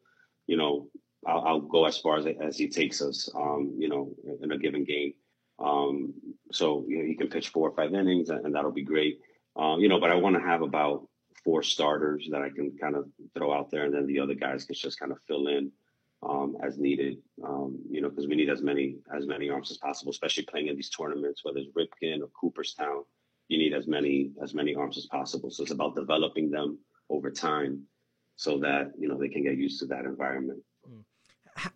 you 0.45 0.57
know, 0.57 0.89
I'll, 1.25 1.41
I'll, 1.41 1.61
go 1.61 1.85
as 1.85 1.97
far 1.97 2.17
as 2.17 2.25
as 2.41 2.57
he 2.57 2.69
takes 2.69 3.01
us. 3.01 3.29
Um, 3.35 3.73
you 3.77 3.89
know, 3.89 4.11
in 4.41 4.51
a 4.51 4.57
given 4.57 4.83
game. 4.83 5.13
Um, 5.59 6.13
so 6.51 6.85
you 6.87 6.99
know, 6.99 7.05
he 7.05 7.15
can 7.15 7.29
pitch 7.29 7.49
four 7.49 7.69
or 7.69 7.75
five 7.75 7.93
innings, 7.93 8.29
and, 8.29 8.45
and 8.45 8.55
that'll 8.55 8.71
be 8.71 8.83
great. 8.83 9.19
Uh, 9.59 9.77
you 9.77 9.89
know, 9.89 9.99
but 9.99 10.11
I 10.11 10.15
want 10.15 10.35
to 10.35 10.41
have 10.41 10.61
about 10.61 11.07
four 11.43 11.63
starters 11.63 12.27
that 12.31 12.41
I 12.41 12.49
can 12.49 12.77
kind 12.79 12.95
of 12.95 13.05
throw 13.35 13.53
out 13.53 13.71
there, 13.71 13.85
and 13.85 13.93
then 13.93 14.05
the 14.07 14.19
other 14.19 14.33
guys 14.33 14.65
can 14.65 14.75
just 14.75 14.99
kind 14.99 15.11
of 15.11 15.19
fill 15.27 15.47
in 15.47 15.71
um, 16.27 16.57
as 16.63 16.77
needed. 16.77 17.17
Um, 17.43 17.79
you 17.89 18.01
know, 18.01 18.09
because 18.09 18.27
we 18.27 18.35
need 18.35 18.49
as 18.49 18.61
many 18.61 18.97
as 19.15 19.25
many 19.25 19.49
arms 19.49 19.71
as 19.71 19.77
possible, 19.77 20.11
especially 20.11 20.43
playing 20.43 20.67
in 20.67 20.75
these 20.75 20.89
tournaments, 20.89 21.43
whether 21.43 21.59
it's 21.59 21.71
Ripken 21.71 22.21
or 22.21 22.29
Cooperstown. 22.39 23.03
You 23.47 23.57
need 23.57 23.73
as 23.73 23.87
many 23.87 24.31
as 24.43 24.53
many 24.53 24.75
arms 24.75 24.97
as 24.97 25.05
possible. 25.07 25.49
So 25.49 25.63
it's 25.63 25.71
about 25.71 25.95
developing 25.95 26.51
them 26.51 26.77
over 27.09 27.31
time, 27.31 27.83
so 28.35 28.59
that 28.59 28.91
you 28.97 29.07
know 29.07 29.17
they 29.17 29.29
can 29.29 29.43
get 29.43 29.57
used 29.57 29.79
to 29.79 29.85
that 29.87 30.05
environment. 30.05 30.59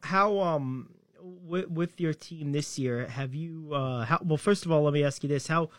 How 0.01 0.39
um 0.39 0.89
with, 1.23 1.67
with 1.69 2.01
your 2.01 2.13
team 2.13 2.51
this 2.51 2.77
year, 2.77 3.07
have 3.07 3.33
you? 3.33 3.73
Uh, 3.73 4.05
how, 4.05 4.19
well, 4.23 4.37
first 4.37 4.65
of 4.65 4.71
all, 4.71 4.83
let 4.83 4.93
me 4.93 5.03
ask 5.03 5.23
you 5.23 5.29
this: 5.29 5.47
how 5.47 5.69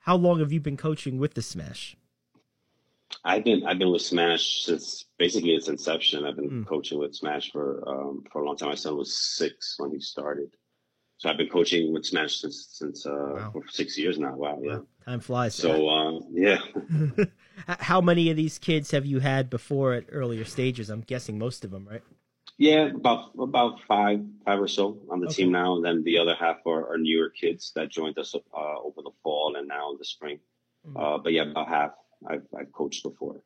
how 0.00 0.16
long 0.16 0.40
have 0.40 0.52
you 0.52 0.60
been 0.60 0.76
coaching 0.76 1.18
with 1.18 1.34
the 1.34 1.42
Smash? 1.42 1.96
I've 3.24 3.44
been 3.44 3.66
I've 3.66 3.78
been 3.78 3.90
with 3.90 4.02
Smash 4.02 4.64
since 4.64 5.06
basically 5.18 5.54
its 5.54 5.68
inception. 5.68 6.24
I've 6.24 6.36
been 6.36 6.50
mm. 6.50 6.66
coaching 6.66 6.98
with 6.98 7.14
Smash 7.14 7.50
for 7.50 7.82
um, 7.88 8.24
for 8.30 8.42
a 8.42 8.46
long 8.46 8.56
time. 8.56 8.68
My 8.68 8.74
son 8.74 8.96
was 8.96 9.16
six 9.36 9.76
when 9.78 9.90
he 9.90 10.00
started, 10.00 10.50
so 11.16 11.28
I've 11.28 11.36
been 11.36 11.48
coaching 11.48 11.92
with 11.92 12.04
Smash 12.04 12.40
since 12.40 12.68
since 12.72 13.06
uh, 13.06 13.10
wow. 13.12 13.50
for 13.52 13.62
six 13.68 13.98
years 13.98 14.18
now. 14.18 14.36
Wow, 14.36 14.60
yeah, 14.62 14.78
time 15.04 15.20
flies. 15.20 15.54
So 15.54 15.88
uh, 15.88 16.20
yeah. 16.30 16.58
How 17.66 18.00
many 18.00 18.30
of 18.30 18.36
these 18.36 18.58
kids 18.58 18.92
have 18.92 19.04
you 19.04 19.18
had 19.18 19.50
before 19.50 19.94
at 19.94 20.04
earlier 20.10 20.44
stages? 20.44 20.90
I'm 20.90 21.00
guessing 21.00 21.38
most 21.38 21.64
of 21.64 21.70
them, 21.70 21.88
right? 21.90 22.02
Yeah, 22.56 22.90
about 22.94 23.30
about 23.38 23.80
five 23.86 24.24
five 24.44 24.60
or 24.60 24.68
so 24.68 24.98
on 25.10 25.20
the 25.20 25.26
okay. 25.26 25.34
team 25.34 25.52
now, 25.52 25.76
and 25.76 25.84
then 25.84 26.02
the 26.04 26.18
other 26.18 26.34
half 26.34 26.58
are, 26.66 26.92
are 26.92 26.98
newer 26.98 27.30
kids 27.30 27.72
that 27.74 27.88
joined 27.88 28.18
us 28.18 28.34
uh, 28.34 28.78
over 28.80 29.02
the 29.02 29.10
fall 29.22 29.56
and 29.56 29.68
now 29.68 29.92
in 29.92 29.98
the 29.98 30.04
spring. 30.04 30.40
Mm-hmm. 30.86 30.96
Uh, 30.96 31.18
but 31.18 31.32
yeah, 31.32 31.42
about 31.42 31.68
half 31.68 31.90
I've, 32.26 32.46
I've 32.58 32.72
coached 32.72 33.02
before. 33.02 33.42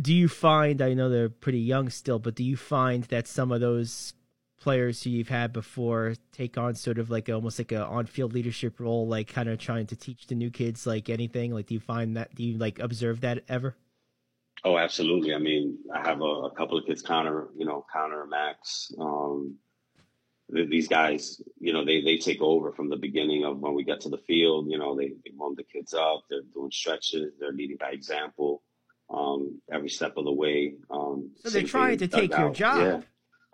Do 0.00 0.14
you 0.14 0.28
find, 0.28 0.80
I 0.80 0.94
know 0.94 1.10
they're 1.10 1.28
pretty 1.28 1.58
young 1.58 1.90
still, 1.90 2.18
but 2.18 2.34
do 2.34 2.44
you 2.44 2.56
find 2.56 3.04
that 3.04 3.26
some 3.26 3.52
of 3.52 3.60
those 3.60 4.14
players 4.58 5.02
who 5.02 5.10
you've 5.10 5.28
had 5.28 5.52
before 5.52 6.14
take 6.32 6.56
on 6.56 6.74
sort 6.74 6.98
of 6.98 7.10
like 7.10 7.28
almost 7.28 7.58
like 7.58 7.72
a 7.72 7.84
on-field 7.84 8.32
leadership 8.32 8.80
role, 8.80 9.06
like 9.06 9.28
kind 9.28 9.48
of 9.48 9.58
trying 9.58 9.86
to 9.86 9.96
teach 9.96 10.26
the 10.28 10.34
new 10.34 10.50
kids 10.50 10.86
like 10.86 11.10
anything? 11.10 11.52
Like, 11.52 11.66
do 11.66 11.74
you 11.74 11.80
find 11.80 12.16
that? 12.16 12.34
Do 12.34 12.42
you 12.42 12.56
like 12.56 12.78
observe 12.78 13.20
that 13.20 13.44
ever? 13.48 13.76
Oh, 14.64 14.78
absolutely. 14.78 15.34
I 15.34 15.38
mean, 15.38 15.78
I 15.94 16.08
have 16.08 16.22
a, 16.22 16.24
a 16.24 16.50
couple 16.52 16.78
of 16.78 16.86
kids, 16.86 17.02
Connor, 17.02 17.48
you 17.56 17.66
know, 17.66 17.84
Connor, 17.92 18.26
Max. 18.26 18.90
Um, 18.98 19.56
these 20.48 20.88
guys, 20.88 21.42
you 21.58 21.72
know, 21.72 21.84
they 21.84 22.02
they 22.02 22.18
take 22.18 22.40
over 22.40 22.72
from 22.72 22.88
the 22.88 22.96
beginning 22.96 23.44
of 23.44 23.58
when 23.58 23.74
we 23.74 23.84
get 23.84 24.00
to 24.02 24.08
the 24.08 24.18
field. 24.18 24.68
You 24.70 24.78
know, 24.78 24.96
they, 24.96 25.08
they 25.08 25.32
warm 25.34 25.54
the 25.56 25.64
kids 25.64 25.92
up. 25.92 26.22
They're 26.30 26.42
doing 26.54 26.70
stretches. 26.70 27.34
They're 27.38 27.52
leading 27.52 27.76
by 27.76 27.90
example 27.90 28.62
um, 29.10 29.60
every 29.70 29.88
step 29.88 30.16
of 30.16 30.24
the 30.24 30.32
way. 30.32 30.74
Um, 30.90 31.30
so 31.36 31.50
they're 31.50 31.62
trying 31.62 31.98
to 31.98 32.08
take 32.08 32.36
your 32.36 32.50
job. 32.50 32.80
Yeah. 32.80 33.02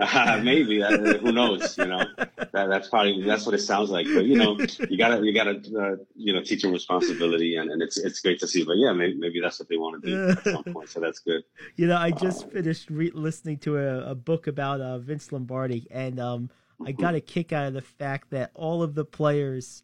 Maybe 0.42 0.81
who 0.81 1.31
knows? 1.33 1.78
You 1.78 1.87
know, 1.87 2.05
that, 2.16 2.50
that's 2.52 2.88
probably 2.88 3.22
that's 3.22 3.46
what 3.46 3.55
it 3.55 3.61
sounds 3.61 3.90
like. 3.90 4.07
But 4.12 4.24
you 4.24 4.37
know, 4.37 4.59
you 4.88 4.98
gotta 4.98 5.24
you 5.24 5.33
gotta 5.33 5.61
uh, 5.78 5.96
you 6.16 6.33
know 6.33 6.42
teach 6.42 6.62
them 6.62 6.72
responsibility, 6.72 7.57
and, 7.57 7.70
and 7.70 7.81
it's 7.81 7.98
it's 7.98 8.20
great 8.20 8.40
to 8.40 8.48
see. 8.48 8.64
But 8.64 8.78
yeah, 8.78 8.92
maybe, 8.92 9.16
maybe 9.16 9.40
that's 9.40 9.61
what 9.61 9.68
they 9.68 9.76
want 9.76 10.02
to 10.02 10.09
do 10.09 10.28
at 10.31 10.42
some 10.42 10.64
point. 10.72 10.88
So 10.88 10.98
that's 10.98 11.20
good. 11.20 11.44
You 11.76 11.87
know, 11.87 11.96
I 11.96 12.11
just 12.11 12.44
uh, 12.44 12.48
finished 12.48 12.90
re- 12.90 13.12
listening 13.14 13.59
to 13.59 13.78
a, 13.78 14.11
a 14.11 14.14
book 14.14 14.48
about 14.48 14.81
uh, 14.81 14.98
Vince 14.98 15.31
Lombardi, 15.31 15.87
and 15.90 16.18
um, 16.18 16.50
I 16.86 16.92
got 16.92 17.14
a 17.14 17.20
kick 17.20 17.52
out 17.52 17.66
of 17.66 17.74
the 17.74 17.82
fact 17.82 18.30
that 18.30 18.50
all 18.54 18.82
of 18.82 18.94
the 18.94 19.04
players 19.04 19.82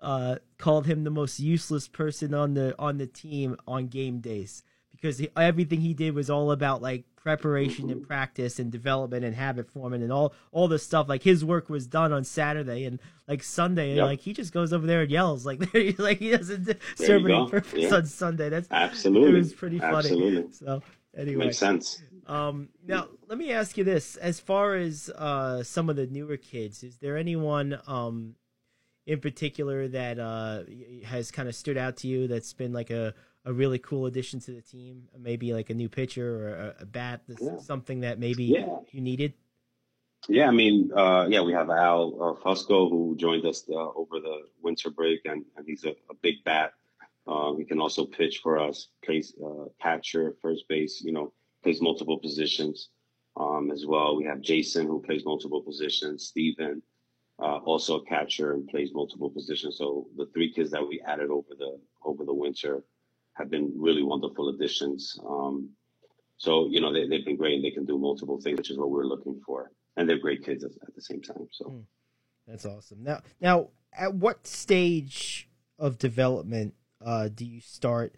uh, 0.00 0.36
called 0.58 0.86
him 0.86 1.04
the 1.04 1.10
most 1.10 1.38
useless 1.38 1.88
person 1.88 2.34
on 2.34 2.54
the 2.54 2.74
on 2.78 2.98
the 2.98 3.06
team 3.06 3.56
on 3.66 3.86
game 3.86 4.20
days 4.20 4.62
because 4.90 5.18
he, 5.18 5.28
everything 5.36 5.80
he 5.80 5.94
did 5.94 6.14
was 6.14 6.30
all 6.30 6.50
about 6.50 6.82
like 6.82 7.04
preparation 7.16 7.88
and 7.88 8.06
practice 8.06 8.58
and 8.58 8.72
development 8.72 9.24
and 9.24 9.34
habit 9.34 9.68
forming 9.70 10.02
and 10.02 10.12
all 10.12 10.34
all 10.50 10.68
the 10.68 10.78
stuff. 10.78 11.08
Like 11.08 11.22
his 11.22 11.44
work 11.44 11.68
was 11.68 11.86
done 11.86 12.12
on 12.12 12.24
Saturday 12.24 12.84
and 12.84 12.98
like 13.28 13.42
Sunday, 13.42 13.94
yep. 13.94 14.06
like 14.06 14.20
he 14.20 14.32
just 14.32 14.52
goes 14.52 14.72
over 14.72 14.86
there 14.86 15.02
and 15.02 15.10
yells 15.10 15.46
like 15.46 15.60
like 15.98 16.18
he 16.18 16.30
doesn't 16.30 16.64
there 16.64 16.76
serve 16.96 17.24
any 17.24 17.50
purpose 17.50 17.74
yeah. 17.74 17.94
on 17.94 18.06
Sunday. 18.06 18.48
That's 18.48 18.68
absolutely 18.70 19.30
it 19.30 19.34
was 19.34 19.52
pretty 19.52 19.78
funny. 19.78 19.96
Absolutely. 19.96 20.52
So 20.52 20.82
anyway, 21.16 21.46
makes 21.46 21.58
sense. 21.58 22.02
Um, 22.26 22.68
now 22.86 23.08
let 23.32 23.38
me 23.38 23.50
ask 23.50 23.78
you 23.78 23.84
this: 23.84 24.16
as 24.16 24.38
far 24.38 24.74
as 24.74 25.08
uh, 25.08 25.62
some 25.62 25.88
of 25.88 25.96
the 25.96 26.06
newer 26.06 26.36
kids, 26.36 26.82
is 26.82 26.98
there 26.98 27.16
anyone 27.16 27.80
um, 27.86 28.34
in 29.06 29.20
particular 29.20 29.88
that 29.88 30.18
uh, 30.18 30.64
has 31.06 31.30
kind 31.30 31.48
of 31.48 31.54
stood 31.54 31.78
out 31.78 31.96
to 31.96 32.08
you 32.08 32.28
that's 32.28 32.52
been 32.52 32.74
like 32.74 32.90
a, 32.90 33.14
a 33.46 33.52
really 33.54 33.78
cool 33.78 34.04
addition 34.04 34.38
to 34.40 34.50
the 34.50 34.60
team? 34.60 35.04
Maybe 35.18 35.54
like 35.54 35.70
a 35.70 35.74
new 35.74 35.88
pitcher 35.88 36.44
or 36.44 36.48
a, 36.50 36.82
a 36.82 36.84
bat, 36.84 37.22
yeah. 37.26 37.56
something 37.56 38.00
that 38.00 38.18
maybe 38.18 38.44
yeah. 38.44 38.66
you 38.90 39.00
needed. 39.00 39.32
Yeah, 40.28 40.48
I 40.48 40.50
mean, 40.50 40.90
uh, 40.94 41.26
yeah, 41.30 41.40
we 41.40 41.54
have 41.54 41.70
Al 41.70 42.14
uh, 42.20 42.44
Fusco 42.44 42.90
who 42.90 43.16
joined 43.16 43.46
us 43.46 43.64
uh, 43.66 43.92
over 43.96 44.20
the 44.20 44.42
winter 44.60 44.90
break, 44.90 45.20
and, 45.24 45.46
and 45.56 45.66
he's 45.66 45.86
a, 45.86 45.92
a 46.10 46.14
big 46.20 46.44
bat. 46.44 46.74
Uh, 47.26 47.54
he 47.54 47.64
can 47.64 47.80
also 47.80 48.04
pitch 48.04 48.40
for 48.42 48.58
us, 48.58 48.88
plays 49.02 49.32
uh, 49.42 49.64
catcher, 49.80 50.36
first 50.42 50.68
base. 50.68 51.00
You 51.02 51.12
know, 51.12 51.32
plays 51.62 51.80
multiple 51.80 52.18
positions 52.18 52.90
um, 53.36 53.70
as 53.70 53.84
well. 53.86 54.16
We 54.16 54.24
have 54.24 54.40
Jason 54.40 54.86
who 54.86 55.02
plays 55.02 55.24
multiple 55.24 55.62
positions. 55.62 56.26
Steven, 56.26 56.82
uh, 57.38 57.58
also 57.58 57.96
a 57.96 58.04
catcher 58.04 58.52
and 58.52 58.68
plays 58.68 58.90
multiple 58.92 59.30
positions. 59.30 59.76
So 59.78 60.06
the 60.16 60.26
three 60.26 60.52
kids 60.52 60.70
that 60.70 60.86
we 60.86 61.00
added 61.06 61.30
over 61.30 61.54
the 61.58 61.78
over 62.04 62.24
the 62.24 62.34
winter 62.34 62.84
have 63.34 63.50
been 63.50 63.72
really 63.76 64.02
wonderful 64.02 64.50
additions. 64.50 65.18
Um, 65.26 65.70
so 66.36 66.68
you 66.68 66.80
know 66.80 66.92
they, 66.92 67.06
they've 67.06 67.24
been 67.24 67.36
great 67.36 67.56
and 67.56 67.64
they 67.64 67.70
can 67.70 67.84
do 67.84 67.98
multiple 67.98 68.40
things, 68.40 68.58
which 68.58 68.70
is 68.70 68.78
what 68.78 68.90
we're 68.90 69.04
looking 69.04 69.40
for. 69.44 69.70
And 69.96 70.08
they're 70.08 70.18
great 70.18 70.44
kids 70.44 70.64
at, 70.64 70.70
at 70.86 70.94
the 70.94 71.02
same 71.02 71.20
time. 71.20 71.48
So 71.52 71.64
mm, 71.66 71.84
that's 72.46 72.64
awesome. 72.64 73.02
Now, 73.02 73.20
now, 73.40 73.68
at 73.92 74.14
what 74.14 74.46
stage 74.46 75.48
of 75.78 75.98
development 75.98 76.74
uh, 77.04 77.28
do 77.28 77.44
you 77.44 77.60
start 77.60 78.14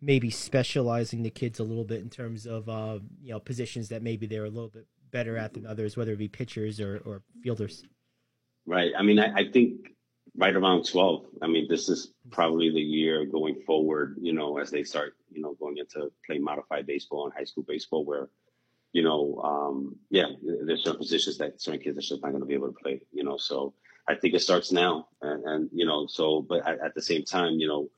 maybe 0.00 0.30
specializing 0.30 1.22
the 1.22 1.30
kids 1.30 1.58
a 1.58 1.64
little 1.64 1.84
bit 1.84 2.00
in 2.00 2.10
terms 2.10 2.46
of 2.46 2.68
uh, 2.68 2.98
you 3.20 3.32
know 3.32 3.40
positions 3.40 3.88
that 3.88 4.02
maybe 4.02 4.26
they're 4.26 4.44
a 4.44 4.50
little 4.50 4.68
bit 4.68 4.86
better 5.10 5.36
at 5.36 5.54
than 5.54 5.66
others, 5.66 5.96
whether 5.96 6.12
it 6.12 6.18
be 6.18 6.28
pitchers 6.28 6.80
or, 6.80 7.00
or 7.04 7.22
fielders. 7.42 7.84
Right. 8.66 8.92
I 8.96 9.02
mean, 9.02 9.18
I, 9.18 9.32
I 9.34 9.50
think 9.50 9.94
right 10.36 10.54
around 10.54 10.84
12. 10.84 11.24
I 11.42 11.46
mean, 11.46 11.66
this 11.68 11.88
is 11.88 12.12
probably 12.30 12.70
the 12.70 12.80
year 12.80 13.24
going 13.24 13.60
forward, 13.66 14.16
you 14.20 14.32
know, 14.32 14.58
as 14.58 14.70
they 14.70 14.84
start, 14.84 15.14
you 15.30 15.42
know, 15.42 15.54
going 15.54 15.78
into 15.78 16.10
play 16.26 16.38
modified 16.38 16.86
baseball 16.86 17.24
and 17.24 17.34
high 17.34 17.44
school 17.44 17.64
baseball 17.66 18.04
where, 18.04 18.28
you 18.92 19.02
know, 19.02 19.40
um, 19.42 19.96
yeah, 20.10 20.26
there's 20.64 20.84
certain 20.84 20.98
positions 20.98 21.38
that 21.38 21.60
certain 21.60 21.80
kids 21.80 21.98
are 21.98 22.00
just 22.00 22.22
not 22.22 22.30
going 22.30 22.40
to 22.40 22.46
be 22.46 22.54
able 22.54 22.68
to 22.68 22.78
play, 22.80 23.00
you 23.12 23.24
know, 23.24 23.36
so 23.36 23.74
I 24.08 24.14
think 24.14 24.34
it 24.34 24.40
starts 24.40 24.72
now. 24.72 25.08
And, 25.22 25.44
and 25.44 25.70
you 25.72 25.84
know, 25.84 26.06
so, 26.06 26.42
but 26.48 26.66
at, 26.66 26.80
at 26.80 26.94
the 26.94 27.02
same 27.02 27.24
time, 27.24 27.54
you 27.54 27.68
know, 27.68 27.88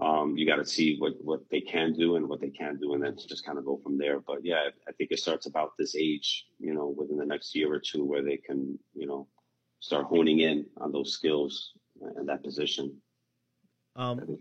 um, 0.00 0.36
you 0.36 0.46
got 0.46 0.56
to 0.56 0.66
see 0.66 0.96
what, 0.98 1.12
what 1.20 1.40
they 1.50 1.60
can 1.60 1.92
do 1.92 2.16
and 2.16 2.28
what 2.28 2.40
they 2.40 2.50
can't 2.50 2.80
do, 2.80 2.94
and 2.94 3.02
then 3.02 3.16
just 3.16 3.46
kind 3.46 3.58
of 3.58 3.64
go 3.64 3.78
from 3.82 3.96
there. 3.96 4.20
But 4.20 4.44
yeah, 4.44 4.68
I 4.88 4.92
think 4.92 5.12
it 5.12 5.20
starts 5.20 5.46
about 5.46 5.72
this 5.78 5.94
age, 5.94 6.46
you 6.58 6.74
know, 6.74 6.94
within 6.96 7.16
the 7.16 7.26
next 7.26 7.54
year 7.54 7.72
or 7.72 7.78
two, 7.78 8.04
where 8.04 8.22
they 8.22 8.36
can, 8.36 8.78
you 8.94 9.06
know, 9.06 9.28
start 9.80 10.06
honing 10.06 10.40
in 10.40 10.66
on 10.80 10.90
those 10.90 11.12
skills 11.12 11.72
and 12.16 12.28
that 12.28 12.42
position. 12.42 12.96
Um, 13.96 14.38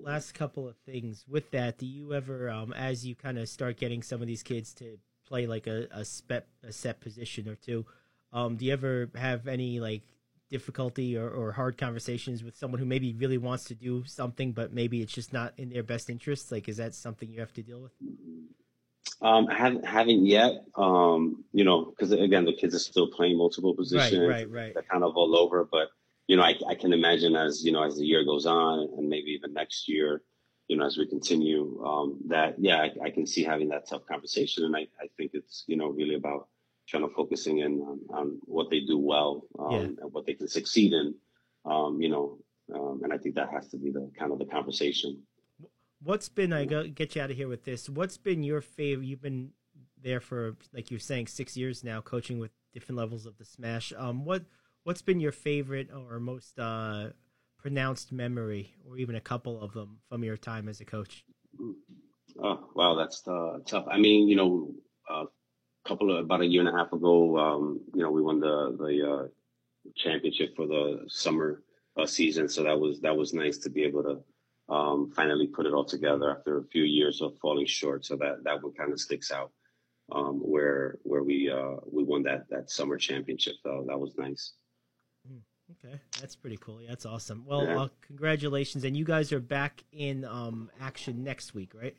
last 0.00 0.32
couple 0.32 0.66
of 0.66 0.76
things 0.78 1.24
with 1.28 1.50
that. 1.52 1.78
Do 1.78 1.86
you 1.86 2.12
ever, 2.14 2.50
um, 2.50 2.72
as 2.72 3.06
you 3.06 3.14
kind 3.14 3.38
of 3.38 3.48
start 3.48 3.76
getting 3.76 4.02
some 4.02 4.20
of 4.20 4.26
these 4.26 4.42
kids 4.42 4.74
to 4.74 4.98
play 5.26 5.46
like 5.46 5.68
a 5.68 5.86
a, 5.92 6.04
spet, 6.04 6.48
a 6.64 6.72
set 6.72 7.00
position 7.00 7.48
or 7.48 7.54
two, 7.54 7.86
um, 8.32 8.56
do 8.56 8.64
you 8.64 8.72
ever 8.72 9.10
have 9.14 9.46
any 9.46 9.78
like 9.78 10.02
difficulty 10.48 11.16
or, 11.16 11.28
or 11.28 11.52
hard 11.52 11.78
conversations 11.78 12.42
with 12.42 12.56
someone 12.56 12.78
who 12.78 12.86
maybe 12.86 13.14
really 13.14 13.38
wants 13.38 13.64
to 13.64 13.74
do 13.74 14.04
something, 14.04 14.52
but 14.52 14.72
maybe 14.72 15.02
it's 15.02 15.12
just 15.12 15.32
not 15.32 15.52
in 15.56 15.70
their 15.70 15.82
best 15.82 16.10
interest? 16.10 16.50
Like, 16.52 16.68
is 16.68 16.76
that 16.78 16.94
something 16.94 17.30
you 17.30 17.40
have 17.40 17.52
to 17.54 17.62
deal 17.62 17.80
with? 17.80 17.92
Um, 19.20 19.48
I 19.48 19.54
haven't, 19.54 19.84
haven't 19.84 20.26
yet. 20.26 20.64
Um, 20.76 21.44
you 21.52 21.64
know, 21.64 21.86
because 21.86 22.12
again, 22.12 22.44
the 22.44 22.52
kids 22.52 22.74
are 22.74 22.80
still 22.80 23.08
playing 23.08 23.36
multiple 23.36 23.74
positions. 23.74 24.20
Right, 24.20 24.28
right, 24.28 24.50
right. 24.50 24.74
They're 24.74 24.82
kind 24.82 25.04
of 25.04 25.16
all 25.16 25.36
over, 25.36 25.64
but 25.70 25.88
you 26.28 26.36
know, 26.36 26.42
I, 26.42 26.54
I 26.68 26.74
can 26.74 26.92
imagine 26.92 27.34
as 27.34 27.64
you 27.64 27.72
know, 27.72 27.82
as 27.82 27.96
the 27.96 28.04
year 28.04 28.24
goes 28.24 28.46
on, 28.46 28.88
and 28.96 29.08
maybe 29.08 29.30
even 29.30 29.54
next 29.54 29.88
year, 29.88 30.22
you 30.68 30.76
know, 30.76 30.84
as 30.84 30.98
we 30.98 31.06
continue, 31.06 31.82
um, 31.84 32.18
that 32.28 32.56
yeah, 32.58 32.76
I, 32.76 33.06
I, 33.06 33.10
can 33.10 33.26
see 33.26 33.42
having 33.42 33.70
that 33.70 33.88
tough 33.88 34.06
conversation, 34.06 34.64
and 34.64 34.76
I, 34.76 34.80
I 35.00 35.08
think 35.16 35.30
it's 35.32 35.64
you 35.66 35.76
know 35.76 35.88
really 35.88 36.14
about 36.14 36.48
kind 36.90 37.04
of 37.04 37.12
focusing 37.12 37.58
in 37.58 37.80
on, 37.80 38.00
on 38.10 38.38
what 38.44 38.70
they 38.70 38.80
do 38.80 38.98
well 38.98 39.42
um, 39.58 39.70
yeah. 39.70 39.78
and 39.78 40.12
what 40.12 40.26
they 40.26 40.34
can 40.34 40.48
succeed 40.48 40.92
in, 40.92 41.14
um, 41.64 42.00
you 42.00 42.08
know, 42.08 42.38
um, 42.74 43.00
and 43.02 43.12
I 43.12 43.18
think 43.18 43.34
that 43.36 43.50
has 43.50 43.68
to 43.68 43.76
be 43.76 43.90
the 43.90 44.10
kind 44.18 44.32
of 44.32 44.38
the 44.38 44.46
conversation. 44.46 45.22
What's 46.02 46.28
been 46.28 46.52
I 46.52 46.64
go 46.64 46.86
get 46.86 47.16
you 47.16 47.22
out 47.22 47.30
of 47.30 47.36
here 47.36 47.48
with 47.48 47.64
this? 47.64 47.88
What's 47.88 48.18
been 48.18 48.42
your 48.42 48.60
favorite? 48.60 49.06
You've 49.06 49.22
been 49.22 49.50
there 50.00 50.20
for 50.20 50.56
like 50.72 50.90
you're 50.90 51.00
saying 51.00 51.26
six 51.26 51.56
years 51.56 51.82
now, 51.82 52.00
coaching 52.00 52.38
with 52.38 52.52
different 52.72 52.98
levels 52.98 53.26
of 53.26 53.36
the 53.38 53.44
Smash. 53.44 53.92
Um, 53.96 54.24
what 54.24 54.44
what's 54.84 55.02
been 55.02 55.18
your 55.18 55.32
favorite 55.32 55.88
or 55.92 56.20
most 56.20 56.58
uh, 56.58 57.08
pronounced 57.58 58.12
memory, 58.12 58.74
or 58.86 58.96
even 58.96 59.16
a 59.16 59.20
couple 59.20 59.60
of 59.60 59.72
them 59.72 59.98
from 60.08 60.22
your 60.22 60.36
time 60.36 60.68
as 60.68 60.80
a 60.80 60.84
coach? 60.84 61.24
Oh, 62.40 62.68
wow, 62.74 62.94
that's 62.94 63.26
uh, 63.26 63.58
tough. 63.66 63.86
I 63.90 63.98
mean, 63.98 64.28
you 64.28 64.36
know, 64.36 64.72
couple 65.88 66.16
of 66.16 66.24
about 66.24 66.42
a 66.42 66.46
year 66.46 66.60
and 66.60 66.68
a 66.68 66.78
half 66.78 66.92
ago, 66.92 67.38
um, 67.38 67.80
you 67.94 68.02
know, 68.02 68.10
we 68.10 68.22
won 68.22 68.38
the 68.40 68.76
the 68.78 69.10
uh, 69.10 69.26
championship 69.96 70.54
for 70.54 70.66
the 70.66 71.04
summer 71.08 71.62
uh, 71.96 72.06
season, 72.06 72.48
so 72.48 72.62
that 72.62 72.78
was 72.78 73.00
that 73.00 73.16
was 73.16 73.32
nice 73.32 73.58
to 73.58 73.70
be 73.70 73.82
able 73.84 74.02
to 74.02 74.74
um, 74.74 75.10
finally 75.10 75.46
put 75.46 75.66
it 75.66 75.72
all 75.72 75.84
together 75.84 76.30
after 76.30 76.58
a 76.58 76.64
few 76.64 76.82
years 76.82 77.22
of 77.22 77.38
falling 77.38 77.66
short. 77.66 78.04
So 78.04 78.16
that 78.16 78.44
that 78.44 78.62
one 78.62 78.74
kind 78.74 78.92
of 78.92 79.00
sticks 79.00 79.32
out, 79.32 79.50
um, 80.12 80.40
where 80.40 80.98
where 81.02 81.22
we 81.22 81.50
uh, 81.50 81.76
we 81.90 82.04
won 82.04 82.22
that 82.24 82.48
that 82.50 82.70
summer 82.70 82.98
championship. 82.98 83.54
So 83.62 83.84
that 83.88 83.98
was 83.98 84.12
nice. 84.18 84.52
Okay, 85.84 86.00
that's 86.18 86.34
pretty 86.34 86.56
cool. 86.56 86.80
Yeah, 86.80 86.88
that's 86.88 87.04
awesome. 87.04 87.44
Well, 87.46 87.64
yeah. 87.64 87.82
uh, 87.82 87.88
congratulations, 88.00 88.84
and 88.84 88.96
you 88.96 89.04
guys 89.04 89.32
are 89.32 89.40
back 89.40 89.84
in 89.92 90.24
um, 90.24 90.70
action 90.80 91.22
next 91.22 91.54
week, 91.54 91.72
right? 91.74 91.94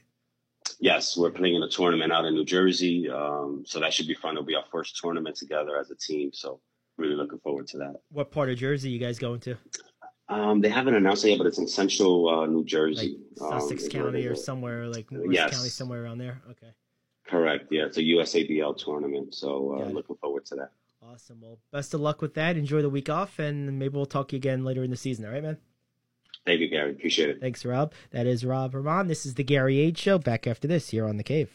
Yes, 0.80 1.18
we're 1.18 1.32
playing 1.32 1.56
in 1.56 1.64
a 1.64 1.70
tournament 1.70 2.12
out 2.12 2.26
in 2.26 2.34
New 2.34 2.46
Jersey, 2.46 3.10
um, 3.10 3.64
so 3.66 3.80
that 3.80 3.94
should 3.94 4.08
be 4.08 4.14
fun. 4.14 4.36
It'll 4.36 4.46
be 4.46 4.56
our 4.56 4.64
first 4.72 4.98
tournament 4.98 5.36
together 5.36 5.78
as 5.78 5.92
a 5.92 5.96
team, 5.96 6.32
so 6.34 6.62
really 6.98 7.16
looking 7.16 7.40
forward 7.40 7.68
to 7.68 7.78
that. 7.80 7.96
What 8.12 8.32
part 8.32 8.50
of 8.50 8.58
Jersey 8.58 8.90
you 8.90 9.00
guys 9.00 9.20
going 9.20 9.42
to? 9.42 9.58
Um, 10.30 10.62
they 10.62 10.70
haven't 10.70 10.96
announced 10.96 11.26
it 11.26 11.32
yet, 11.32 11.38
but 11.40 11.48
it's 11.48 11.58
in 11.58 11.68
central 11.68 12.30
uh, 12.30 12.46
New 12.46 12.64
Jersey, 12.64 13.18
like 13.40 13.52
Sussex 13.52 13.84
um, 13.86 13.90
County 13.90 14.26
or 14.26 14.36
somewhere 14.36 14.88
like 14.88 15.08
West 15.12 15.26
yes. 15.32 15.56
County, 15.56 15.70
somewhere 15.70 16.04
around 16.04 16.20
there. 16.20 16.42
Okay. 16.52 16.72
Correct. 17.28 17.68
Yeah, 17.72 17.86
it's 17.86 17.98
a 17.98 18.02
USABL 18.02 18.78
tournament, 18.78 19.36
so 19.36 19.82
uh, 19.82 19.90
looking 19.90 20.16
forward 20.18 20.46
to 20.48 20.56
that. 20.56 20.72
Awesome. 21.02 21.42
Well, 21.42 21.60
best 21.72 21.94
of 21.94 22.02
luck 22.02 22.22
with 22.22 22.36
that. 22.36 22.58
Enjoy 22.58 22.82
the 22.82 22.90
week 22.90 23.10
off, 23.10 23.40
and 23.40 23.80
maybe 23.80 23.96
we'll 23.96 24.06
talk 24.06 24.30
to 24.30 24.36
you 24.36 24.40
again 24.40 24.64
later 24.64 24.84
in 24.84 24.92
the 24.92 24.98
season. 24.98 25.26
All 25.26 25.32
right, 25.32 25.44
man? 25.44 25.58
Thank 26.46 26.62
you, 26.62 26.70
Gary. 26.70 26.92
Appreciate 26.92 27.30
it. 27.30 27.42
Thanks, 27.42 27.64
Rob. 27.66 27.94
That 28.12 28.26
is 28.26 28.46
Rob 28.46 28.74
Ramon. 28.74 29.08
This 29.08 29.26
is 29.26 29.36
the 29.36 29.44
Gary 29.44 29.80
Age 29.80 29.98
Show. 29.98 30.18
Back 30.18 30.48
after 30.48 30.68
this 30.68 30.90
here 30.90 31.08
on 31.08 31.18
The 31.18 31.24
Cave. 31.24 31.52